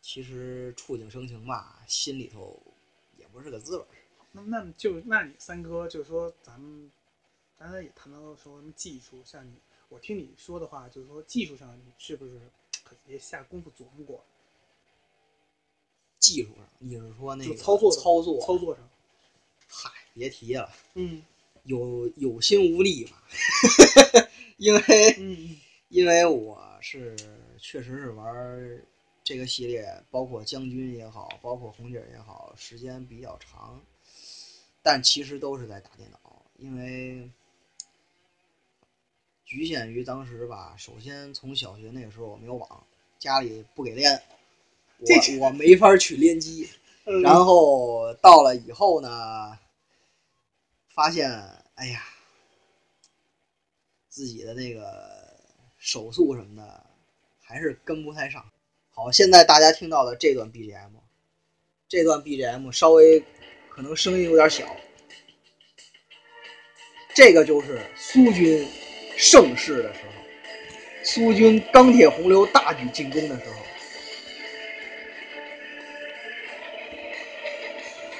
[0.01, 2.59] 其实触景生情吧，心里头
[3.17, 3.87] 也不是个滋味儿。
[4.35, 6.91] 那那就那你三哥就是说咱们
[7.57, 9.53] 刚才也谈到说什么技术，像你
[9.87, 12.39] 我听你说的话，就是说技术上你是不是
[12.83, 14.23] 可也下功夫琢磨过？
[16.19, 18.89] 技术上，你是说那个操作操作操作上，
[19.69, 20.69] 嗨，别提了。
[20.95, 21.23] 嗯
[21.63, 23.23] 有有心无力吧，
[24.57, 24.81] 因为
[25.17, 25.57] 嗯
[25.89, 27.15] 因为我是
[27.57, 28.85] 确实是玩
[29.23, 33.81] 这个系列，包括将军也好，包括红警也好，时间比较长，
[34.85, 37.27] 但其实都是在打电脑，因为
[39.43, 40.75] 局限于当时吧。
[40.77, 42.85] 首先从小学那个时候我没有网，
[43.17, 44.21] 家里不给练，
[45.03, 46.69] 这我我没法去联机。
[47.05, 49.57] 嗯， 然后到了以后呢，
[50.93, 51.31] 发现
[51.73, 52.03] 哎呀，
[54.07, 55.35] 自己的那个
[55.79, 56.85] 手速什么的
[57.41, 58.51] 还是跟不太上。
[58.91, 60.91] 好，现在大家听到的这段 BGM，
[61.87, 63.25] 这段 BGM 稍微
[63.75, 64.63] 可能声音有点小，
[67.13, 68.65] 这个就是苏军
[69.17, 70.13] 盛世的时候，
[71.03, 73.55] 苏军钢铁洪流大举进攻的时候。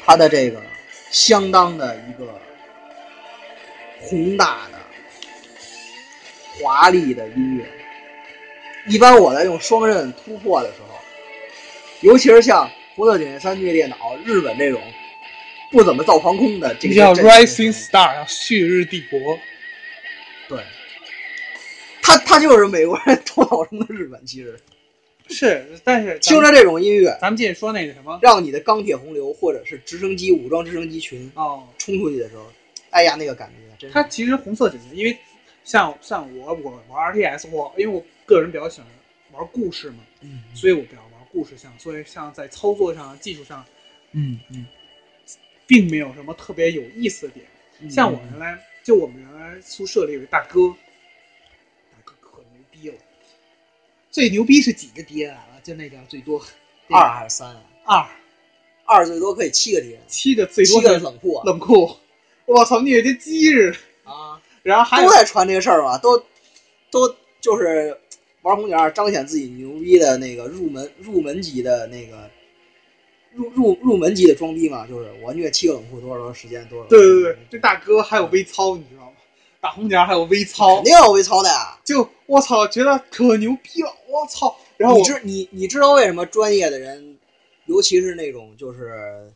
[0.04, 0.62] 它的这个
[1.10, 2.38] 相当的一个
[4.02, 4.78] 宏大的、
[6.60, 7.66] 华丽的音乐。
[8.88, 11.00] 一般我在用双刃突破的时候，
[12.02, 14.82] 尤其是像《红色警戒三》虐电脑、日本这种
[15.72, 19.40] 不怎么造防空的这个叫 Rising Star，叫旭日帝国。
[20.48, 20.60] 对，
[22.02, 24.26] 他他就是美国人 头脑中的日本。
[24.26, 24.60] 其实
[25.28, 32.46] 是，但是听着这种音乐，咱们继续说那个什么让你的钢铁洪流或者是直升机武装直升机群哦，冲出去的时候，
[32.92, 35.18] 哎呀，那个感觉真是它其实红色警戒，因为
[35.64, 38.88] 像像我我玩 RTS，我因为我个人比较喜欢
[39.32, 43.66] 玩故事嘛，嗯所以我比较玩故事向，所以像在操作上、技术上，
[44.12, 44.66] 嗯嗯，
[45.68, 47.46] 并没有什么特别有意思的点。
[47.82, 50.70] 嗯像我原来就我们原来宿舍里有一大哥，
[51.92, 52.96] 大哥可牛逼了，
[54.10, 55.62] 最牛逼是几个敌人来了？
[55.62, 56.42] 就那个最多
[56.90, 57.50] 二还是三
[57.84, 58.10] 啊？
[58.86, 61.98] 二二最多可以七个敌人，七个最多七个的冷酷啊冷酷，
[62.46, 63.78] 我操，你跟鸡似的。
[64.10, 66.24] 啊，然后还都在传这个事儿嘛，都
[66.92, 68.00] 都就是
[68.44, 72.30] 玩红警二彰显自己牛逼的那个入门入门级的那个
[73.36, 79.12] 入入入门级的装逼嘛，就是我虐七个冷酷多少多少时间多少，对对对，这大哥还有微操，你知道吗？
[79.62, 81.78] 打红点还有微操肯，定有微操的呀。
[81.84, 84.56] 就我操，觉得可牛逼了，我操！
[84.78, 87.18] 然后你知你你知道为什么专业的人，
[87.66, 89.34] 尤其是那种就是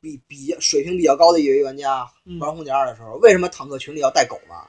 [0.00, 4.66] 比比较水平比较高的业余玩家嗯玩红警二的时候，为什么坦克群里要带狗吗？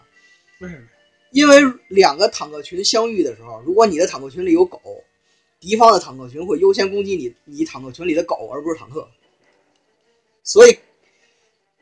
[0.62, 0.84] 为什么？
[1.32, 4.80] 因为两个坦克群相遇的时候，如果你的坦克群里有狗，
[5.60, 9.08] 敌方的坦克群会优先攻击你你坦克群里的狗，而不是坦克。
[10.44, 10.80] 所以，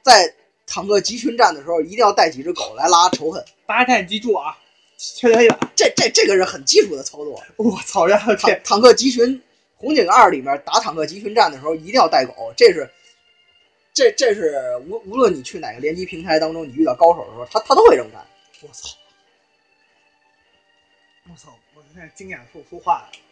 [0.01, 0.33] 在
[0.65, 3.43] 坦克集群战的时候，一定要带几只狗来拉仇恨。
[3.65, 4.57] 大家记住啊，
[5.75, 7.43] 这这这个是很基础的操作。
[7.57, 8.05] 我操！
[8.05, 9.41] 然后这坦坦克集群
[9.75, 12.89] 红警二里面打坦克集群战的时候，一定要带狗，这是
[13.93, 18.25] 这这是无无论你去哪个联机平台当中，你遇到高手的时候，他他都会这么干。
[18.61, 18.89] 我操！
[21.29, 21.55] 我操！
[21.75, 23.24] 我现在惊讶说不出话来了。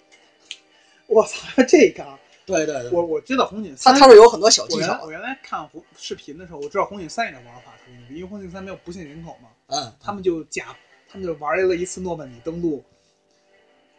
[1.08, 1.64] 我操！
[1.68, 4.82] 这个啊对对对，我我知道红警他三，他是有很多小技巧。
[4.82, 10.76] 我原来我原来看红视频的时候，我知道红警三的玩法特别牛逼，因为红警三没有不限人口嘛，嗯，他们就假，
[11.10, 12.84] 他们就玩了一次诺曼底登陆。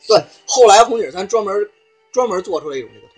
[0.06, 1.54] 对，后来红警三专门
[2.12, 3.14] 专门做出了一种这个图，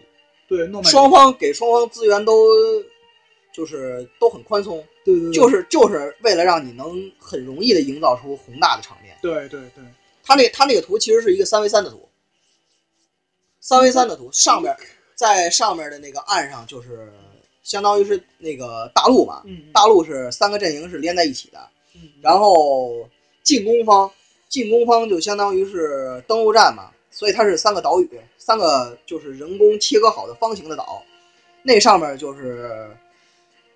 [0.48, 2.46] 对，诺曼底双方给双方资源都
[3.52, 9.16] 就是都很宽松，对对对，就是就是为了让你能很容易的营造出宏大的场面。
[9.20, 9.82] 对对对，
[10.22, 12.08] 他那他那个图其实是一个三 v 三的图，
[13.66, 14.72] 三 v 三的图上面
[15.16, 17.12] 在上面的那个岸上就是
[17.64, 21.58] 相当于是那个大陆嘛，嗯，大陆是三个阵营是连在一起的，
[21.96, 23.08] 嗯，然后
[23.42, 24.08] 进攻方
[24.48, 31.02] 进攻方就相当于是登陆战嘛，所以它是三个岛屿，三个就是人工切割好的方形的岛，
[31.64, 32.88] 那上面就是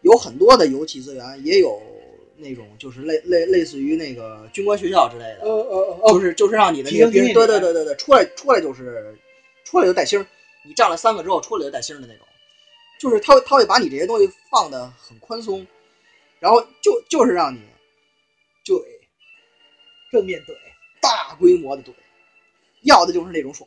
[0.03, 1.83] 有很多的油气资源，也有
[2.37, 9.13] 那种就是类类类似于那个军官学校之类的，呃呃呃，就是就是让你的那个兵，对对对对对，出来出来就是
[9.71, 10.27] 出来就带星，
[10.65, 12.27] 你占了三个之后出来就带星的那种，
[12.99, 15.65] 就是他会他会把你这些东西放的很宽松，
[16.41, 17.61] 然后就就是让你
[18.65, 18.83] 怼
[20.11, 20.55] 正面怼。
[21.03, 21.95] 大规模的怼，
[22.83, 23.67] 要的就是那种爽。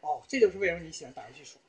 [0.00, 1.60] 哦，这就是为什么你喜欢打游戏爽。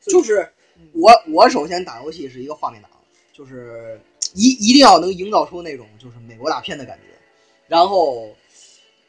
[0.00, 2.88] 就是嗯我我首先打游戏是一个画面党，
[3.32, 4.00] 就是
[4.32, 7.18] 一一定要能营造出那种就是美国大片的感觉，
[7.66, 8.32] 然后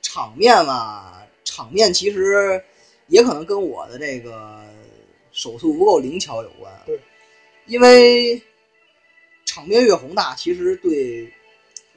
[0.01, 2.63] 场面嘛，场面其实
[3.07, 4.63] 也可能跟我的这个
[5.31, 6.71] 手速不够灵巧有关。
[6.85, 6.99] 对，
[7.65, 8.41] 因为
[9.45, 11.31] 场面越宏大，其实对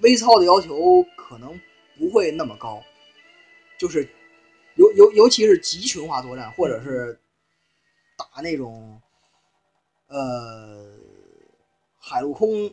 [0.03, 1.61] 微操的要求可能
[1.99, 2.83] 不会那么高，
[3.79, 4.09] 就是
[4.77, 7.19] 尤尤尤其是集群化作战，或者是
[8.17, 9.01] 打那种
[10.07, 10.97] 呃
[11.99, 12.73] 海陆空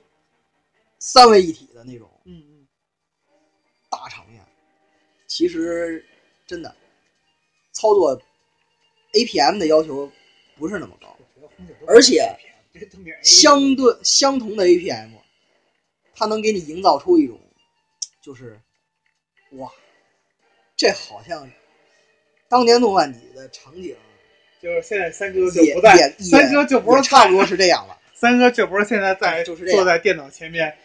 [1.00, 2.68] 三位一体的那种嗯嗯，
[3.90, 4.42] 大场面，
[5.28, 6.06] 其实
[6.46, 6.74] 真的
[7.74, 8.20] 操作
[9.14, 10.12] APM 的要求
[10.58, 11.18] 不是那么高，
[11.88, 12.24] 而且
[13.22, 15.10] 相对相同的 APM，
[16.16, 17.40] 它能给你营造出一种
[18.22, 18.60] 就是
[19.52, 19.72] 哇，
[20.76, 21.50] 这好像
[22.50, 23.96] 当年诺曼底的场景
[24.62, 27.98] 就是现在三哥就不在，三哥就不是差不多，是这样了。
[28.14, 30.76] 三哥就不是现在在就是坐在电脑前面，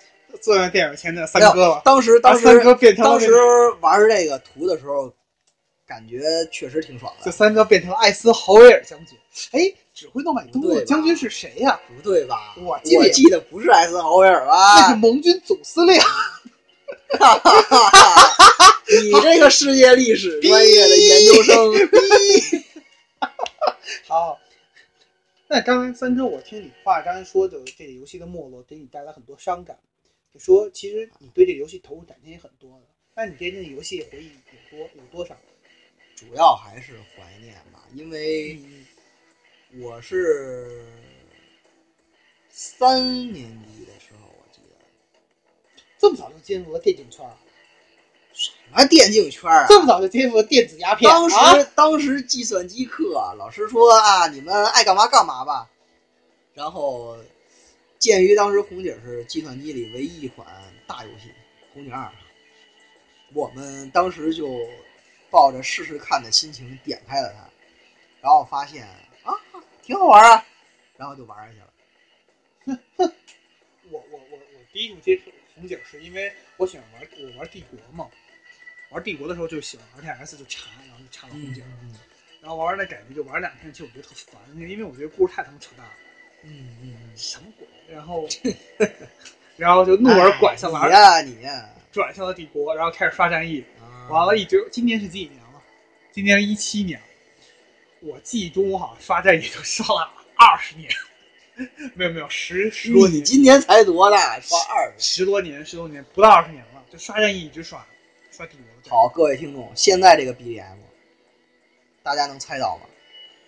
[0.40, 1.82] 坐在电脑前的三哥了。
[1.84, 3.32] 当时当时把三哥变成当时
[3.80, 5.12] 玩这个图的时候，
[5.93, 7.22] 感觉确实挺爽的。
[7.22, 9.18] 这三哥变成了艾斯豪威尔将军。
[9.51, 12.55] 哎，指挥诺曼底登陆的将军是谁呀、不对吧？
[12.57, 14.97] 我记得我记得不是艾斯豪威尔吧那是？
[14.97, 16.01] 盟军总司令。
[16.01, 21.55] 哈哈哈你这个世界历史专业的研究生，
[24.09, 24.40] 好，
[25.49, 29.78] 那刚才三哥，我听你话，刚才说的这个游戏的没落给你带来很多伤感，
[30.32, 35.36] 你说其实你对这个游戏投入感情也很多的，那你对这个游戏回忆有多有多少？
[36.22, 38.86] 主要还是怀念吧，因为嗯
[39.82, 40.86] 我是
[42.48, 43.02] 三
[43.32, 47.34] 年级的时候，我记得这么早就进入了电竞圈儿，
[48.32, 51.64] 什么电竞圈啊，这么早就接触了电子鸦片当时、啊！
[51.74, 55.68] 当时计算机课，老师说啊，你们爱干嘛干嘛吧。
[56.54, 57.16] 然后，
[57.98, 60.46] 鉴于当时红警是计算机里唯一一款
[60.86, 61.28] 大游戏
[61.74, 62.04] 《红警二》，
[63.34, 64.60] 我们当时就
[65.33, 67.49] 抱着试试看的心情点开了它，
[68.20, 68.87] 然后发现
[69.24, 69.33] 啊，
[69.83, 70.45] 挺好玩啊，
[70.99, 71.72] 然后就玩下去了。
[72.66, 72.78] 哼
[73.09, 73.12] 哼
[73.91, 78.09] 我我我我第一种接触红警是因为我喜欢玩我玩帝国嘛，
[78.91, 81.95] 玩帝国的时候就喜欢 RTS 就查，然后就查到红警，嗯
[82.43, 85.93] 然后玩完那感觉就玩两天，其实我觉得特烦，因为我觉得故事太他妈扯淡了。
[86.43, 87.66] 嗯嗯，什么鬼？
[87.89, 88.26] 然后，
[89.57, 93.64] 然后就怒而拐向哎了，你呀、你呀、转向了帝国，然后开始刷战役。
[94.12, 95.62] 啊完了，一直今年是几几年了？
[96.12, 97.00] 今年是一七年。
[98.00, 100.90] 我记忆中好像刷战役就刷了二十年，
[101.94, 104.38] 没有没有十十多你年，今年才多大？
[104.40, 105.02] 刷二十。
[105.02, 107.86] 十多年十多年不到二十年了，就刷战役一直刷，
[108.30, 108.90] 刷帝国的。
[108.90, 110.76] 好，各位听众，现在这个 BGM，
[112.02, 112.86] 大家能猜到吗？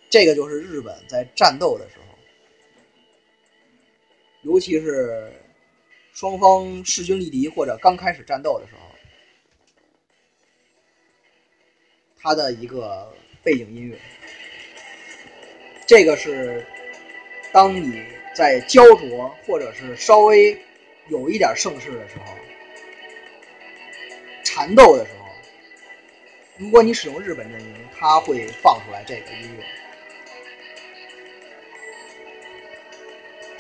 [0.08, 2.04] 这个就是日本在战斗的时候，
[4.42, 5.30] 尤其是
[6.14, 8.83] 双方势均力敌或者刚开始战斗的时候，
[12.24, 13.12] 它的一个
[13.42, 13.98] 背景音乐。
[15.86, 16.66] 这个是
[17.52, 18.02] 当你
[18.34, 20.58] 在焦灼或者是稍微
[21.08, 22.32] 有一点盛世的时候，
[24.42, 25.26] 缠斗的时候，
[26.56, 29.64] 如果你使用日本阵营，它会放出来这个音乐。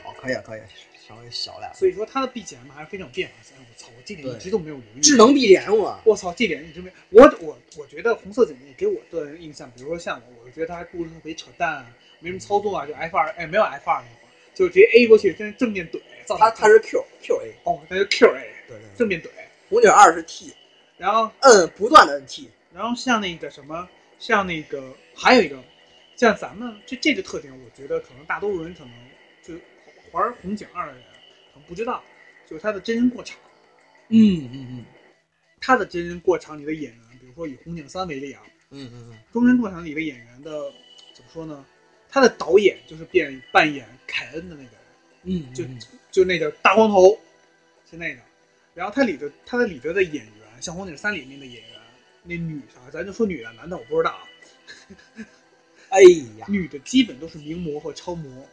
[0.04, 0.60] 哦，可以啊，可以，
[1.06, 1.74] 稍微小点儿。
[1.74, 3.56] 所以说它的 BGM 还是非常有变化性。
[3.58, 5.00] 我操，我这点一直都没有留意。
[5.00, 6.90] 智能 BGM 啊，我操，这点一直没。
[7.10, 11.86] 我我我觉得红色警戒给我的印象，比如说像我，我觉得它故事特别扯淡啊，
[12.20, 16.00] 没什么操作啊，就 F 二，哎，没有 F 二那会儿，就直接 A 过去，真是正面怼。
[16.24, 19.28] 造成它它是 Q Q A，哦，他是 Q A 对对对，正面怼。
[19.68, 20.54] 红警二是 T，
[20.96, 23.88] 然后摁不断的摁 T，然后像那个什么，
[24.18, 25.62] 像那个还有一个，
[26.16, 28.94] 像咱们这这个特点，我觉得可能大多数人可能就
[30.14, 31.02] 玩红警二的人
[31.52, 32.02] 可能不知道，
[32.46, 33.36] 就是他的真人过场。
[34.08, 34.84] 嗯嗯嗯
[35.60, 40.70] 他的真人过场里的演员，比如说以红警三为例啊，嗯嗯嗯，真人过场里的演员的
[41.12, 41.64] 怎么说呢？
[42.08, 44.72] 他的导演就是变扮演凯恩的那个人，
[45.24, 45.78] 嗯，就嗯
[46.12, 47.18] 就那个大光头，
[47.90, 48.20] 是那个。
[48.72, 51.80] 然后他里头他的里头的演员，像《红警三》里面的演员，
[52.22, 54.28] 那女的，咱就说女的，男的我不知道啊。
[55.88, 56.00] 哎
[56.38, 58.46] 呀， 女的基本都是名模和超模，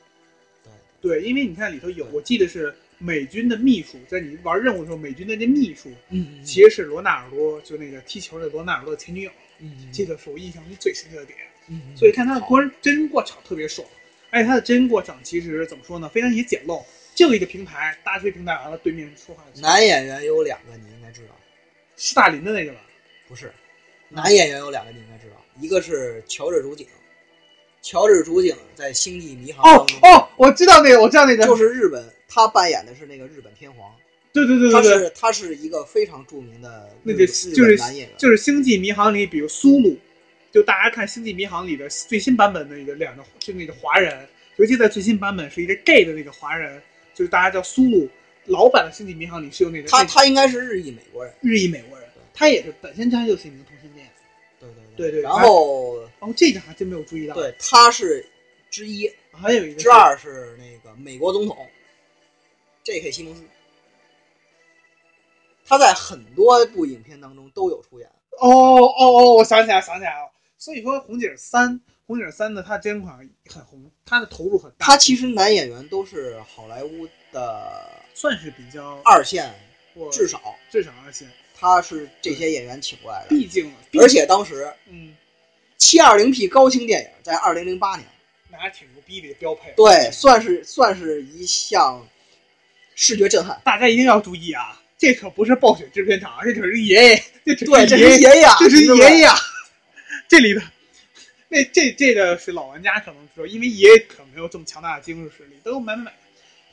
[1.01, 11.37] 对，因为你看里头有，我记得是美军的秘书，在你玩任务的时候，美军的那秘书嗯，其实是罗纳尔多，就那个踢球的罗纳尔多的前女友，嗯，这个是我印象中最深刻的点。
[11.67, 13.87] 嗯，所以看他的过真人过场特别爽，
[14.29, 16.83] 而且他的真人过场其实怎么说呢，非常也简陋，
[17.15, 21.35] 就一个平台，搭出一平台完了，对面说话男演员有两个，你应该知道，
[21.97, 22.81] 斯大林的那个吧？
[23.27, 23.51] 不是，
[24.09, 26.85] 男演员有两个，你应该知道，一个是乔治主警，
[27.81, 33.93] 乔治主警在《星际迷航》哦，哦，我知道那个，我知道那个，就是日本，他扮演的是那个日本天皇，
[34.31, 39.97] 对对对他对他，是他是一个非常著名的那个就是男演员，就是《星际迷航》里，比如苏鲁，
[40.51, 44.27] 就大家看《星际迷航》里的最新版本的那个两个，就那个华人，
[44.57, 46.81] 尤其在最新版本是一个 gay 的那个华人，
[47.15, 48.09] 就是大家叫苏鲁。
[48.45, 54.07] 老版的《星际迷航》里是有那个他他应该是日裔美国人，日裔美国人，他也是本身他就是一名同性恋。
[54.95, 57.33] 对对对然后哦，这个还真没有注意到。
[57.35, 58.25] 对，他是
[58.69, 61.57] 之一，还有一个之二是那个美国总统
[62.83, 63.11] J.K.
[63.11, 63.43] 西蒙斯，
[65.65, 68.09] 他在很多部影片当中都有出演。
[68.39, 70.31] 哦哦哦，我想起来，想起来了。
[70.57, 73.17] 所以说，红警三，红警三的他捐款
[73.49, 74.85] 很红，他的投入很大。
[74.85, 79.51] 他其实男演员都是好莱坞的算是比较二线，或
[80.11, 83.29] 至少至少二线，他是这些演员请过来的。
[83.29, 85.15] 毕竟，而且当时嗯，
[85.77, 88.07] 七二零 P 高清电影在二零零八年，
[88.49, 89.73] 那还挺牛逼的标配。
[89.75, 92.07] 对，算是算是一项
[92.95, 93.59] 视觉震撼。
[93.63, 99.35] 大家一定要注意啊，这可不是暴雪制片厂，这可是爷爷，这对，这爷是爷爷啊，这是爷爷啊，
[100.27, 100.61] 这里的。
[101.49, 106.13] 那这这个是老玩家可能知道，因为爷爷可没有这么强大的精神实力，都买买买。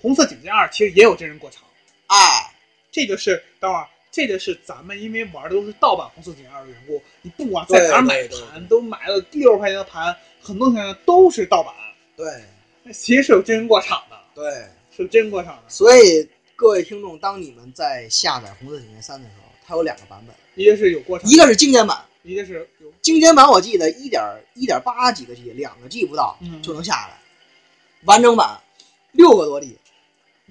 [0.01, 1.65] 红色警戒二其实也有真人过场，
[2.07, 2.48] 哎，
[2.91, 11.75] 这就是等会儿，这个是咱们因为玩的都是盗版红色警戒二的缘故，你不管在哪儿买盘，都买了六十块钱的盘，很多情况下都是盗版，
[12.17, 12.27] 对。
[12.85, 14.51] 那其实是有真人过场的，对，
[14.97, 15.63] 是有真人过场的。
[15.69, 16.27] 所以
[16.57, 22.91] 各位听众，当你们在下载《红色警戒三》的时候，它有两个版本，一个是有过场，一个是精简版，一个是有。
[23.03, 24.23] 精简版我记得一点
[24.55, 27.19] 一点八几个 G，两个 G 不到嗯就能下来，
[28.05, 28.59] 完整版
[29.13, 29.77] 六个多 G，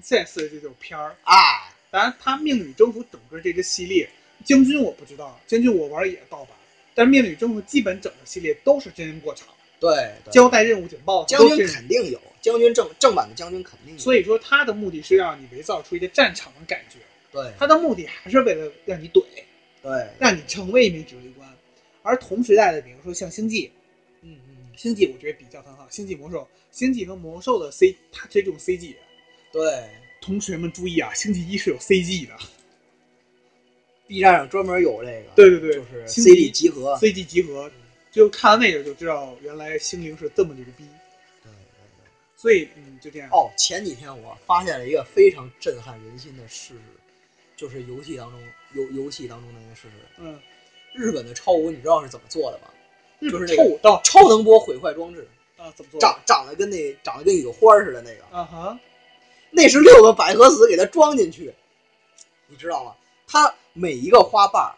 [0.04, 1.16] 这次这就是片儿。
[1.24, 4.08] 哎，当然，他《命令与征服》整个这个系列，
[4.44, 6.56] 将军我不知道，将军我玩也是盗版，
[6.94, 9.48] 但是《命令与征服》基本整个系列都是真人过场，
[9.80, 9.90] 对，
[10.24, 10.32] 对。
[10.32, 16.98] 交代任务警报将军肯定有，将军正正版的将军肯定有，所以说他的目的是让你伪造出一个战场的感觉，
[17.32, 17.50] 对。
[17.58, 19.24] 他的目的还是为了让你怼，
[19.82, 21.48] 对，让你成为一名指挥官。
[22.02, 23.70] 而同时代的，比如说像星际，
[24.22, 28.94] 嗯嗯，星际我觉得比较很好，星际魔兽，星际和魔兽的 C 它其实用 CG，
[29.52, 29.84] 对
[30.28, 32.34] 同学们注意啊，星期一是有 CG 的
[34.06, 37.70] ，，B 站上专门有这个，对对对，就是 CG 集合，CG 集合，
[38.12, 40.84] 就看完那个就知道原来星灵是这么牛逼，
[41.42, 41.50] 对对
[41.96, 42.10] 对。
[42.36, 43.30] 所以嗯就这样。
[43.30, 46.80] 哦，前几天我发现了一个非常震撼人心的事实，
[47.56, 48.38] 就是游戏当中
[48.74, 50.04] 游游戏当中的一个事实。
[50.18, 50.38] 嗯，
[50.92, 52.68] 日本的超五你知道是怎么做的吗？
[53.22, 55.26] 就是那个超能波毁坏装置，
[55.56, 55.98] 啊怎么做？
[55.98, 58.80] 长长得跟那长得跟一朵花似的那个，啊哈，
[59.50, 61.52] 那是六个百合子给它装进去，
[62.46, 62.94] 你知道吗？
[63.26, 64.74] 它每一个花瓣儿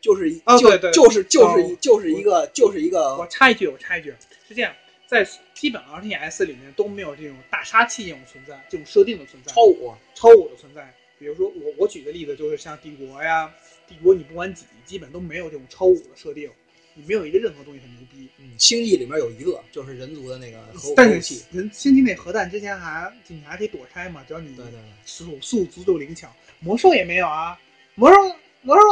[0.00, 4.14] 就是一、就哦对对就是就是一哦就是一个就是一个我个插一句，我插一句，
[4.48, 4.74] 是这样，
[5.06, 10.92] 在基本 RTS 里面都没有这种大杀器这种存在，这种设定的存在，超五，超我的存在。
[11.18, 13.52] 比如说我我举个例子，就是像帝国呀，
[13.86, 16.50] 帝国你不管几，基本都没有这种超五的设定，
[16.94, 18.28] 你没有一个任何东西很牛逼。
[18.38, 24.80] 嗯，星际里面有一个就是人族的那个核但是核武器，人星际那核弹之前还你还可以躲开嘛，只要你对对对。
[25.04, 26.28] 手速足够灵巧。
[26.60, 27.58] 魔兽也没有啊，
[27.96, 28.16] 魔兽
[28.62, 28.82] 魔兽，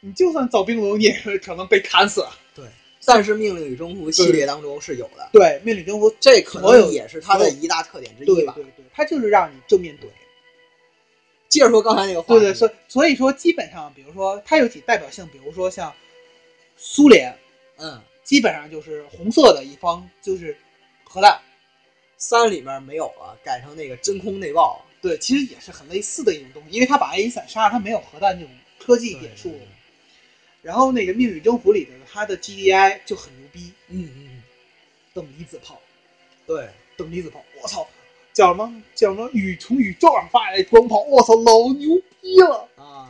[0.00, 2.22] 你就算造冰龙，你也可能被砍死。
[2.54, 2.66] 对，
[3.06, 8.52] 但是《命令与征服》系列当中是有的，对，命令征服，这可能也是它的一大特点之一吧。
[8.54, 10.02] 对对对，它就是让你正面怼。
[11.48, 15.90] 接着说刚才那个话，对对，所所以说基本上，比如说它有几代表性，比如说像
[16.78, 17.36] 苏联，
[17.76, 20.56] 嗯，基本上就是红色的一方就是
[21.04, 21.38] 核弹。
[22.16, 24.84] 三里面没有了，改成那个真空内爆。
[25.00, 29.54] 对，其实也是很类似的一种东西，因为它把爱因斯坦杀了，它没有核弹这种科技点数。
[30.60, 34.42] 然后那个《命运征服》里的它的 GDI 就很牛逼，嗯嗯，
[35.14, 35.80] 等离子炮，
[36.44, 37.86] 对，等离子炮，我操，
[38.32, 42.68] 叫什么叫什么宇从宇宙上发来的光炮，我操，老牛逼了！
[42.74, 43.07] 啊，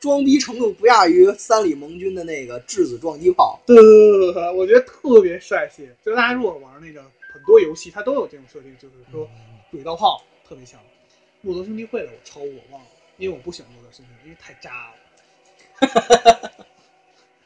[0.00, 3.60] 装逼程度不亚于三里盟军的那个质子撞击炮。
[3.66, 5.88] 对对对对对，我觉得特别帅气。
[6.04, 9.28] 就是大家如果玩那个很多游戏，它都有这种设定，就是说
[9.70, 10.80] 轨道炮特别强。
[11.42, 14.94] 洛德兄弟会的我超我忘了，因为我不喜欢洛德兄弟，因为太渣了。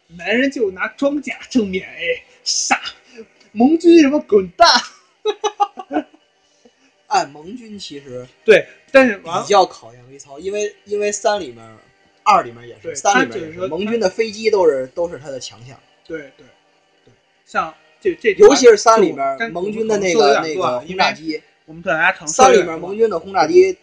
[0.08, 2.02] 男人就拿装甲正面哎，
[2.44, 2.80] 傻
[3.52, 4.68] 盟军什么滚蛋！
[7.06, 11.78] 哎，盟军其实对，但是比较考验微操，因为因为三里面、
[12.24, 16.46] 二里面也是，三里面盟军的飞机都是都是他的强项，对对
[17.04, 17.12] 对，
[17.44, 23.76] 像这这，尤其是三里就面盟军的那个那个轰炸机，我们大家可能说三里面盟军的轰炸机，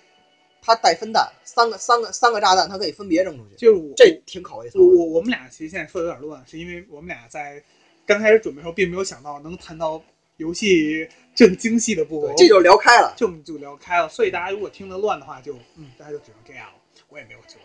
[0.61, 4.71] 它带分弹，三个三个三个炸弹，它可以分别扔出去，就是我这挺考验。
[4.75, 7.61] 我我我们俩其实现在说的有点乱，是因为我们俩在
[8.05, 10.01] 刚开始准备的时候，并没有想到能谈到
[10.37, 13.13] 游戏正精细的部分，这就聊开了。
[13.17, 14.09] 就就聊开了。
[14.09, 16.73] 所以大家如果听得乱的话，就嗯，大家就只能这样了。
[17.09, 17.55] 我也没有辙。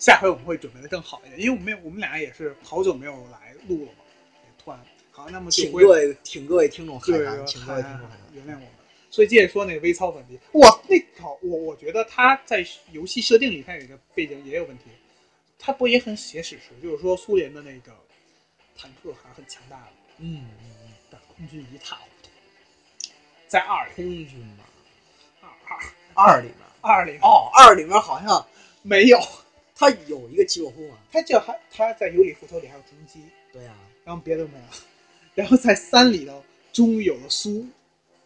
[0.00, 4.04] 下回我们会准备的更好一点，因为我们我们俩也是好久没有来录了嘛，
[4.42, 4.80] 也突然
[5.12, 8.20] 好，那么请各位，请各位听众海对涵，请各位听众海涵。
[8.32, 8.68] 原谅我们。
[9.10, 14.84] 所以接着说那个微操问题，哇，那好我我觉得他在游戏设定里，他有一个背景也有问题，
[15.58, 17.92] 他不也很写史实，就是说苏联的那个
[18.74, 22.30] 坦克还是很强大的，嗯嗯嗯，但空军一塌糊涂。
[23.48, 24.64] 在二里空军嘛，
[25.40, 25.76] 二
[26.14, 28.46] 二二里面二里哦，二里面好像
[28.82, 29.18] 没有，
[29.80, 30.98] 他有一个基洛夫嘛？
[31.10, 33.74] 他就还他在尤里复仇里还有直升机，对呀、
[34.04, 34.64] 然后别的都没有。
[35.34, 37.66] 然后在三里头终于有了苏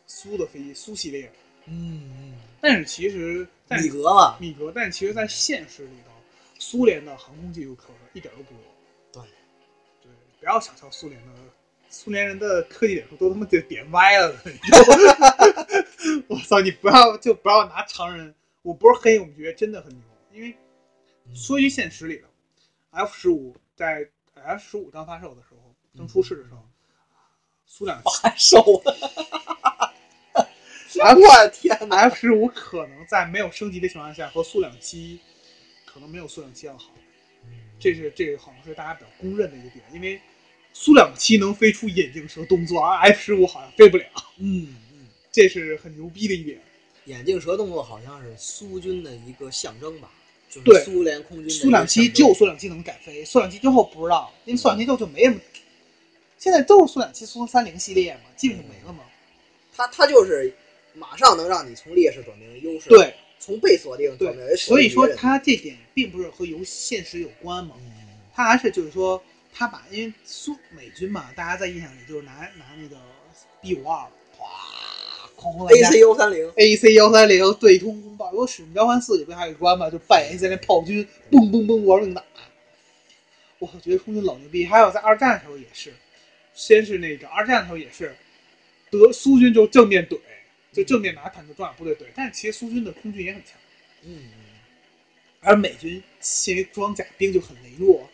[0.05, 1.30] 苏的飞机苏系列，
[1.66, 6.11] 嗯嗯但是其实在米格嘛，米格，但其实，在现实里头，
[6.59, 7.84] 苏联的航空技术可
[8.14, 8.64] 一点都不弱。
[9.12, 9.22] 对，
[10.02, 11.32] 对，不要小瞧苏联的，
[11.88, 16.24] 苏联人的科技点数都他妈就点歪了的， 你知道吗？
[16.26, 20.02] 我操，你不要就不要拿常人，我不是黑，我们觉得真的很牛，
[20.32, 20.55] 因为嗯
[21.32, 22.28] 说句现实里的
[22.90, 26.68] ，F 十五在 F 十五刚发售的时候，刚出世的时候，
[27.66, 28.60] 苏两发售。
[30.96, 35.20] 我的天哪！F 十五可能在没有升级的情况下，和苏两七
[35.84, 36.92] 可能没有苏两七要好。
[37.78, 40.20] 这是这个好像是大家比较公认的一个点，因为
[40.72, 44.06] 苏两七能飞出眼镜蛇动作，而 F 十五好像飞不了，
[44.38, 46.60] 嗯嗯，这是很牛逼的一点。
[47.06, 50.23] 眼镜蛇动作好像是苏军的一个象征吧，就
[50.62, 50.84] 对
[51.48, 55.40] 苏两七只有苏两七能改飞苏两七之后不知道因为苏两七之后就没什么
[56.38, 59.05] 现在都是苏两七苏三零系列嘛基本上没了嘛
[59.74, 60.52] 它它就是
[60.94, 67.74] 马上能让你从劣势转变为优势对从被锁定对所以说它这点并不是和游戏现实有关嘛
[68.34, 72.96] 它还是就是说它把因为苏美军嘛大家在印象里就是拿拿那个
[73.61, 74.07] b 五二
[75.70, 79.90] A C 幺三零 A C 幺三零对通风暴，有使命召唤四也不还有关吗？
[79.90, 82.22] 就扮演一些那炮军，嘣嘣嘣玩命打。
[83.59, 85.92] 我觉得空军老牛逼，还有在二战的时候也是，
[86.55, 88.14] 先是那个二战的时候也是，
[88.90, 90.18] 德苏军就正面怼，
[90.72, 93.53] 就正面拿坦克装甲部队怼，但是其实苏军的空军也很强，
[94.03, 94.18] 嗯，
[95.40, 98.07] 而美军其实装甲兵就很羸弱，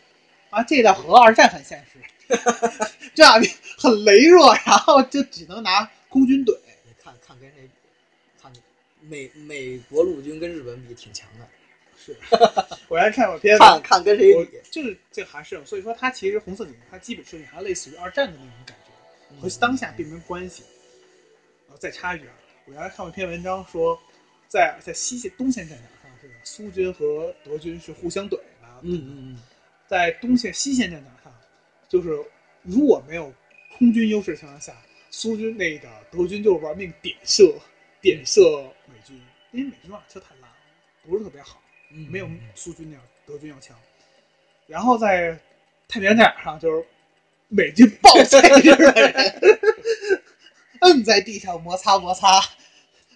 [0.51, 1.99] 啊，这倒和二战很现实，
[3.13, 6.55] 装甲兵很羸弱，然后就只能拿空军怼，
[7.41, 7.71] 跟谁比，
[8.41, 8.53] 看
[9.01, 11.47] 美美国陆军跟日本比挺强的，
[11.97, 12.15] 是，
[12.87, 20.63] 我原来看过片子，看看跟谁比，就是这还是，所以说它其实红色警察它基本设定还类似于二战的那种感觉，和当下并没有关系。
[21.67, 22.33] 然后再插一句啊，
[22.65, 23.99] 我原来看过一篇文章说，
[24.47, 28.43] 在在西线东线战场上是苏军和德军是互相怼的，
[28.83, 29.39] 嗯嗯嗯，
[29.87, 31.33] 在东线西线战场上，
[31.89, 32.09] 就是
[32.61, 33.33] 如果没有
[33.77, 34.75] 空军优势情况下，
[35.11, 37.53] 苏军那个德军就是玩命点射
[38.01, 38.41] 点射
[38.87, 40.55] 美军，因为美军啊车太烂了，
[41.05, 41.61] 不是特别好。
[41.93, 43.77] 嗯没有苏军那样德军要强。
[44.65, 45.37] 然后在
[45.89, 46.85] 太平洋战场上，就是
[47.49, 49.49] 美军暴踩日本人，
[50.79, 52.41] 摁在地上摩擦摩擦，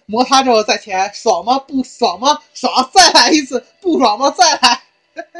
[0.04, 1.58] 摩擦之后再前，爽吗？
[1.58, 2.42] 不爽吗？
[2.52, 4.30] 爽，再来一次，不爽吗？
[4.30, 4.82] 再来，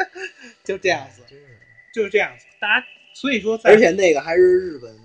[0.64, 1.22] 就这样子，
[1.92, 2.46] 就是这样子。
[2.58, 4.98] 大家所以说在，而且那个还是日本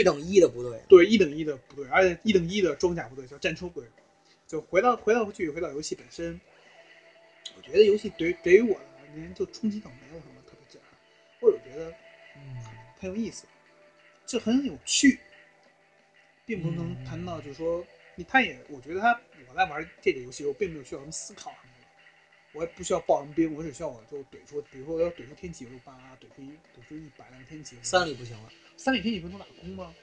[0.00, 3.88] 一等一的部队，对一等一的部队，而且一等一的装甲部队叫战车部队。
[4.46, 6.38] 就回到回到去，回到游戏本身，
[7.56, 10.84] 我觉得游戏对于对于我而言就冲击倒没有什么特别劲儿，
[11.40, 11.90] 或者觉得
[12.36, 12.62] 嗯
[12.98, 13.46] 很有意思，
[14.26, 15.18] 就很有趣，
[16.44, 17.82] 并不能谈到就是说，
[18.14, 19.18] 你他也我觉得他
[19.48, 21.71] 我在玩这个游戏，我并没有需要什么思考什么的，
[22.52, 27.76] 我也不需要报什么兵，我只需要我就怼出，比如说我要怼出天启，我就叭怼出一怼出一百辆天启。
[27.82, 29.94] 三里不行了，三里天启不能打工吗？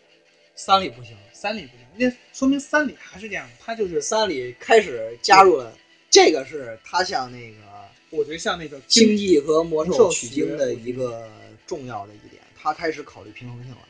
[0.56, 5.78] 三里不行，三里不行，那说明三里还是这样，他就是三里开始加入了，
[6.10, 7.58] 这个是他向那个
[8.10, 11.32] 我觉得像那个经济和魔魔兽兽取经的一个
[11.66, 13.88] 重要的一点，他开始考虑平衡性了。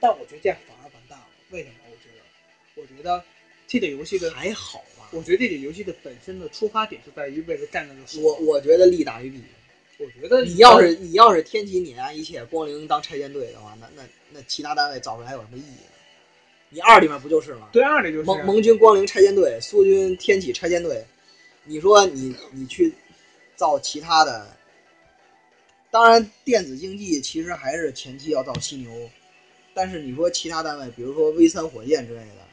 [0.00, 1.26] 但我觉得这样反而完蛋了。
[1.50, 1.74] 为什么？
[1.90, 3.22] 我觉得，我觉得
[3.66, 9.40] 这个游戏的，还好吧，我觉得这个游戏的本身的出发点是在于为了战争的爽我我觉得利大于弊。
[9.98, 15.90] 我觉得你要是你要是天启碾压一切，光灵当拆迁队的话，那那那其他单位造出来有什么意义呢？
[16.68, 17.70] 你二里面不就是吗？
[17.72, 21.02] 对二里就是盟盟军光灵拆迁队，苏军天启拆迁队，
[21.64, 22.92] 你说你你去
[23.54, 24.54] 造其他的，
[25.90, 29.08] 当然电子竞技其实还是前期要造犀牛，
[29.72, 32.45] 但是你说其他单位，比如说 V 三火箭之类的，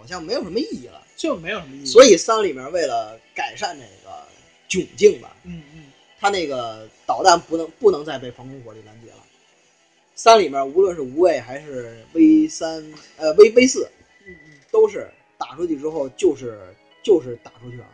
[0.00, 1.02] 好像没有什么意义了。
[1.14, 1.86] 就没有什么意义。
[1.86, 4.26] 所以三里面为了改善这个
[4.70, 5.84] 窘境吧，嗯嗯，
[6.18, 9.18] 他那个导弹不能不能再被防空火力拦截了。
[10.14, 12.82] 三里面无论是无畏还是 V 三
[13.18, 13.86] 呃 V V 四，
[14.26, 16.58] 嗯嗯，都是打出去之后就是
[17.02, 17.86] 就是打出去了，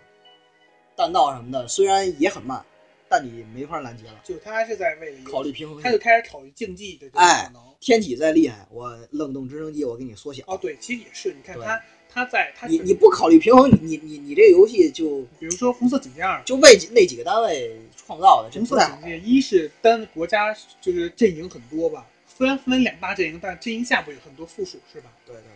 [0.97, 2.65] 弹道什么的虽然也很慢，
[3.09, 4.21] 但你没法拦截了。
[4.23, 7.63] 就他还是在为考虑平衡他就，开始考虑竞技的这个哎可能。
[7.79, 10.43] 天体再厉害，我冷冻直升机我给你缩小。
[10.47, 18.97] 哦，对，其实也是，你看对他他在他你你不考虑平衡，你你你这个游戏就比如说红色警戒二，就为那几个单位创造的，这红不太好。
[18.97, 25.11] 色警戒一是单国家就是阵营很多吧，虽然分为两大阵营，但阵营下部有很多附属是吧？
[25.27, 25.51] 对对对。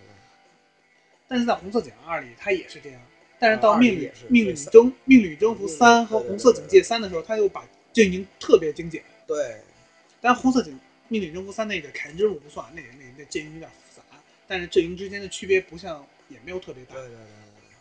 [1.26, 3.00] 但是在红色警戒二里，它也是这样。
[3.38, 9.02] 但是啊到命令命令对征命令征服对三和红色警戒三的时候，他又把阵营特别精简。
[9.26, 9.56] 对，
[10.20, 10.78] 但红色警
[11.08, 14.02] 命令征服三那个凯恩之路不算，那个那那阵营有点复杂，
[14.46, 17.18] 但是阵营之间的区别不像也没有特别大对，对对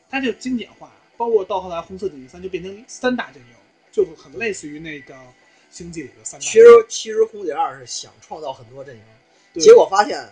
[0.10, 3.56] 它就精简化，包括到后来红色警戒三就变成三大阵营，
[3.92, 5.16] 就很类似于那个
[5.70, 6.60] 星际里的三大其。
[6.60, 9.02] 实其实红警二是想创造很多阵营，
[9.54, 10.28] 对结果发现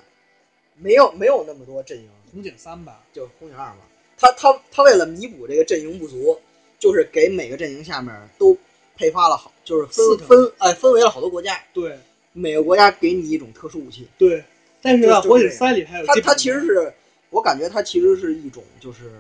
[0.76, 3.78] 没有没有那么多阵营，红警三吧，就红警二吧。
[4.18, 6.40] 他他他为了弥补这个阵营不足，
[6.80, 8.58] 就是给每个阵营下面都
[8.96, 11.98] 配发了好，就是分分哎分为了好多国家，对
[12.34, 14.08] 每个国家给你一种特殊武器。
[14.18, 14.44] 对。
[14.80, 16.94] 但是呢，就就火影这三里还有它它其实是
[17.30, 19.12] 我感觉它其实是一种就是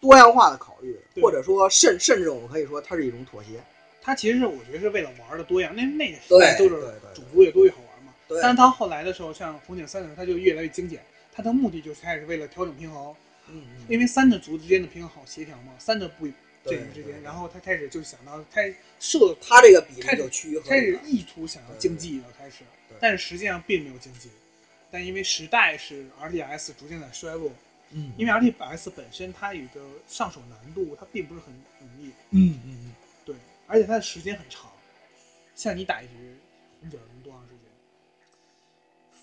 [0.00, 3.60] 多样化的考虑，或者说甚甚至我们可以说它是一种妥协。
[4.02, 6.82] 它其实是我觉得是为了玩的多样，那那个时代对都是
[7.14, 8.12] 种族越多越好玩嘛。
[8.28, 11.02] 对但是到后来的时候，像红警三的时候，它就越来越精简，
[11.32, 13.14] 它的目的就是开始为了调整平衡，
[13.48, 16.26] 嗯因为三个族之间的平衡好协调嘛，三个不
[16.66, 20.98] 阵营之间，然后他开始就想到开设他这个比例就趋于开始。
[21.06, 22.58] 意图想要竞技了，开始
[22.88, 24.28] 对，但是实际上并没有竞技，
[24.94, 27.50] 但因为时代是 RTS 逐渐在衰落，
[27.90, 33.34] 嗯因为 RTS 本身它有一个上手难度，它并不是很容易，嗯嗯嗯，对，
[33.66, 34.70] 而且它的时间很长，
[35.56, 36.12] 像你打一局
[36.80, 37.58] 红警能多长时间？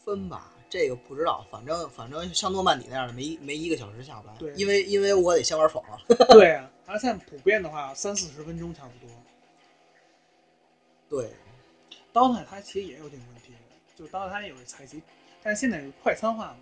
[0.04, 4.34] 分吧，这个不知道，反正反正像诺曼底那样的没没一个小时下不来。
[4.38, 5.98] 对因为因为我得先玩爽了。
[6.32, 9.16] 对啊， 而现在普遍的话三四十分钟差不多。
[11.08, 11.32] 对，
[12.12, 13.54] 刀塔它其实也有这个问题，
[13.96, 15.02] 就刀塔它也有采集，
[15.44, 16.58] 但是现在有快餐化嘛，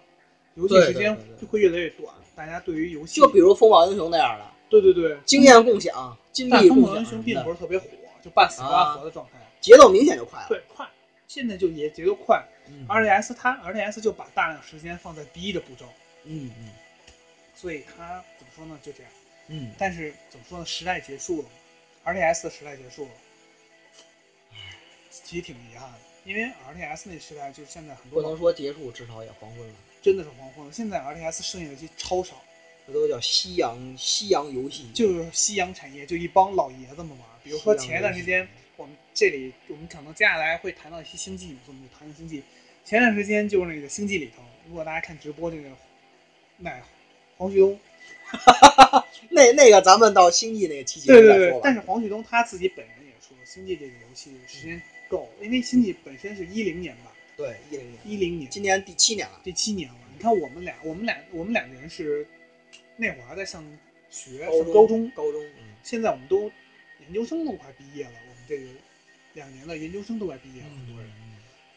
[0.55, 7.86] 游戏时间就会越来越短，大家对于游戏就比如风暴英雄那样的对对对，经验共享、精但力共享风暴英雄并不是特别火，
[8.23, 9.39] 就半死不拉活的状态。
[9.59, 10.45] 节奏明显就快了。
[10.47, 10.88] 对，快，
[11.27, 12.41] 现在就也节奏快。
[12.67, 15.86] 嗯 RTS 它 RTS 就把大量时间放在第一的步骤，
[16.23, 16.69] 嗯嗯
[17.55, 18.80] 所以它怎么说呢？
[18.84, 19.11] 就这样。
[19.47, 20.65] 嗯，但是怎么说呢？
[20.65, 21.47] 时代结束了
[22.05, 23.11] ，RTS 的时代结束了，
[25.09, 25.97] 其实挺遗憾的，
[26.30, 29.73] 因为 RTS 那时代就是现在很多不能说结束，至少也黄昏了。
[29.99, 30.71] 真的是黄昏了。
[30.71, 32.39] 现在 RTS 剩下的游戏超少，
[32.86, 37.19] 这都叫夕阳夕阳游戏，就是夕阳产业，就一帮老爷子们玩。
[37.43, 42.43] 比如说前一段时间，我们这里我们可能接下来会谈到一些星际，我们就谈谈星际。
[42.86, 45.69] 前段时间就是那个星际里头，如果大家看直播，这个
[46.57, 46.80] 那
[47.38, 47.80] 黄旭东，
[49.32, 51.61] 那那个咱们到星际那个期节对对对，目再说吧。
[51.63, 54.80] 但是黄旭东他自己本人也说，星际这个游戏时间
[55.10, 59.41] 够，因为星际本身是一零年吧，对，一零年，一零年今年第七年了。
[59.43, 59.95] 第七年了。
[60.14, 62.28] 你看我们俩，我们俩，我们两个人是
[62.95, 63.66] 那会儿还在上
[64.10, 66.51] 学，高上高中，高中，嗯，现在我们都
[66.99, 68.68] 研究生都快毕业了，我们这个
[69.34, 71.12] 两年的研究生都快毕业了，很多人。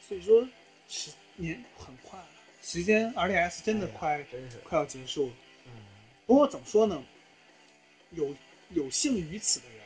[0.07, 0.47] 所以说
[0.89, 2.19] 十年很快，
[2.63, 5.33] 时间 RTS 真的快、哎真是，快要结束了。
[5.67, 5.73] 嗯，
[6.27, 7.03] 不过怎么说呢，
[8.11, 8.35] 有
[8.71, 9.79] 有幸于此的人，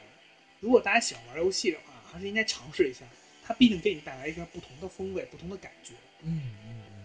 [0.61, 3.05] 如果大家喜欢玩游戏的话，还是应该尝试一下。
[3.47, 5.93] 它毕竟给你带来一个不同的风味、不同的感觉。
[6.23, 7.05] 嗯嗯嗯，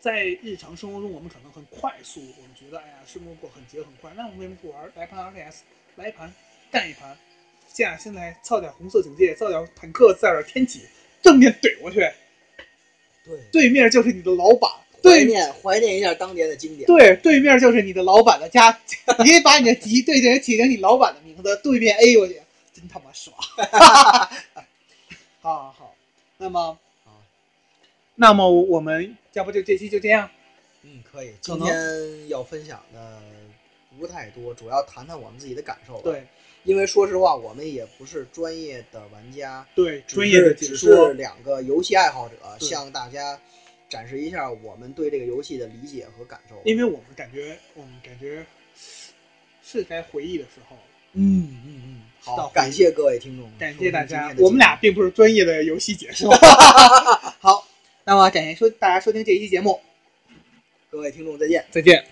[0.00, 5.56] 在日常生活中，我们可能很快速，我们觉得哎呀，生活过很节奏很快，那我们为什么不玩来盘 RTS，
[5.96, 6.32] 来一盘
[6.70, 7.16] 干一盘？
[7.72, 10.80] 这样现在造点红色警戒，造点坦克，造点天启，
[11.22, 12.00] 正面怼过去，
[13.24, 14.68] 对，对面就是你的老板，
[15.02, 16.86] 对面怀念一下当年的经典。
[16.86, 18.70] 对，对面就是你的老板的家，
[19.20, 22.40] 你可以把你的敌对阵起成你老板的名字，对面 A 过去，
[22.72, 23.36] 真他妈爽！
[25.42, 25.94] 好好好，
[26.36, 27.22] 那么好，
[28.14, 30.30] 那么我们要不就这期就这样？
[30.82, 31.32] 嗯，可以。
[31.40, 33.22] 今天要分享的
[33.98, 36.26] 不太多，主要谈谈我们自己的感受吧。，对
[36.64, 43.40] 因为说实话，我们也不是专业的玩家，对，专业的只解说是，两个游戏爱好者，向大家
[43.88, 46.60] 展示一下我们对这个游戏的理解和感受。
[46.66, 48.44] 因为我们感觉，我们感觉
[49.62, 50.82] 是该回忆的时候了。
[51.14, 56.30] 嗯嗯嗯，到好，感谢各位听众，感谢大家我们俩并不是专业的游戏解说。
[57.40, 57.66] 好，
[58.04, 59.80] 那么感谢收大家收听这一期节目，
[60.90, 61.64] 各位听众再见。
[61.70, 62.04] 再见。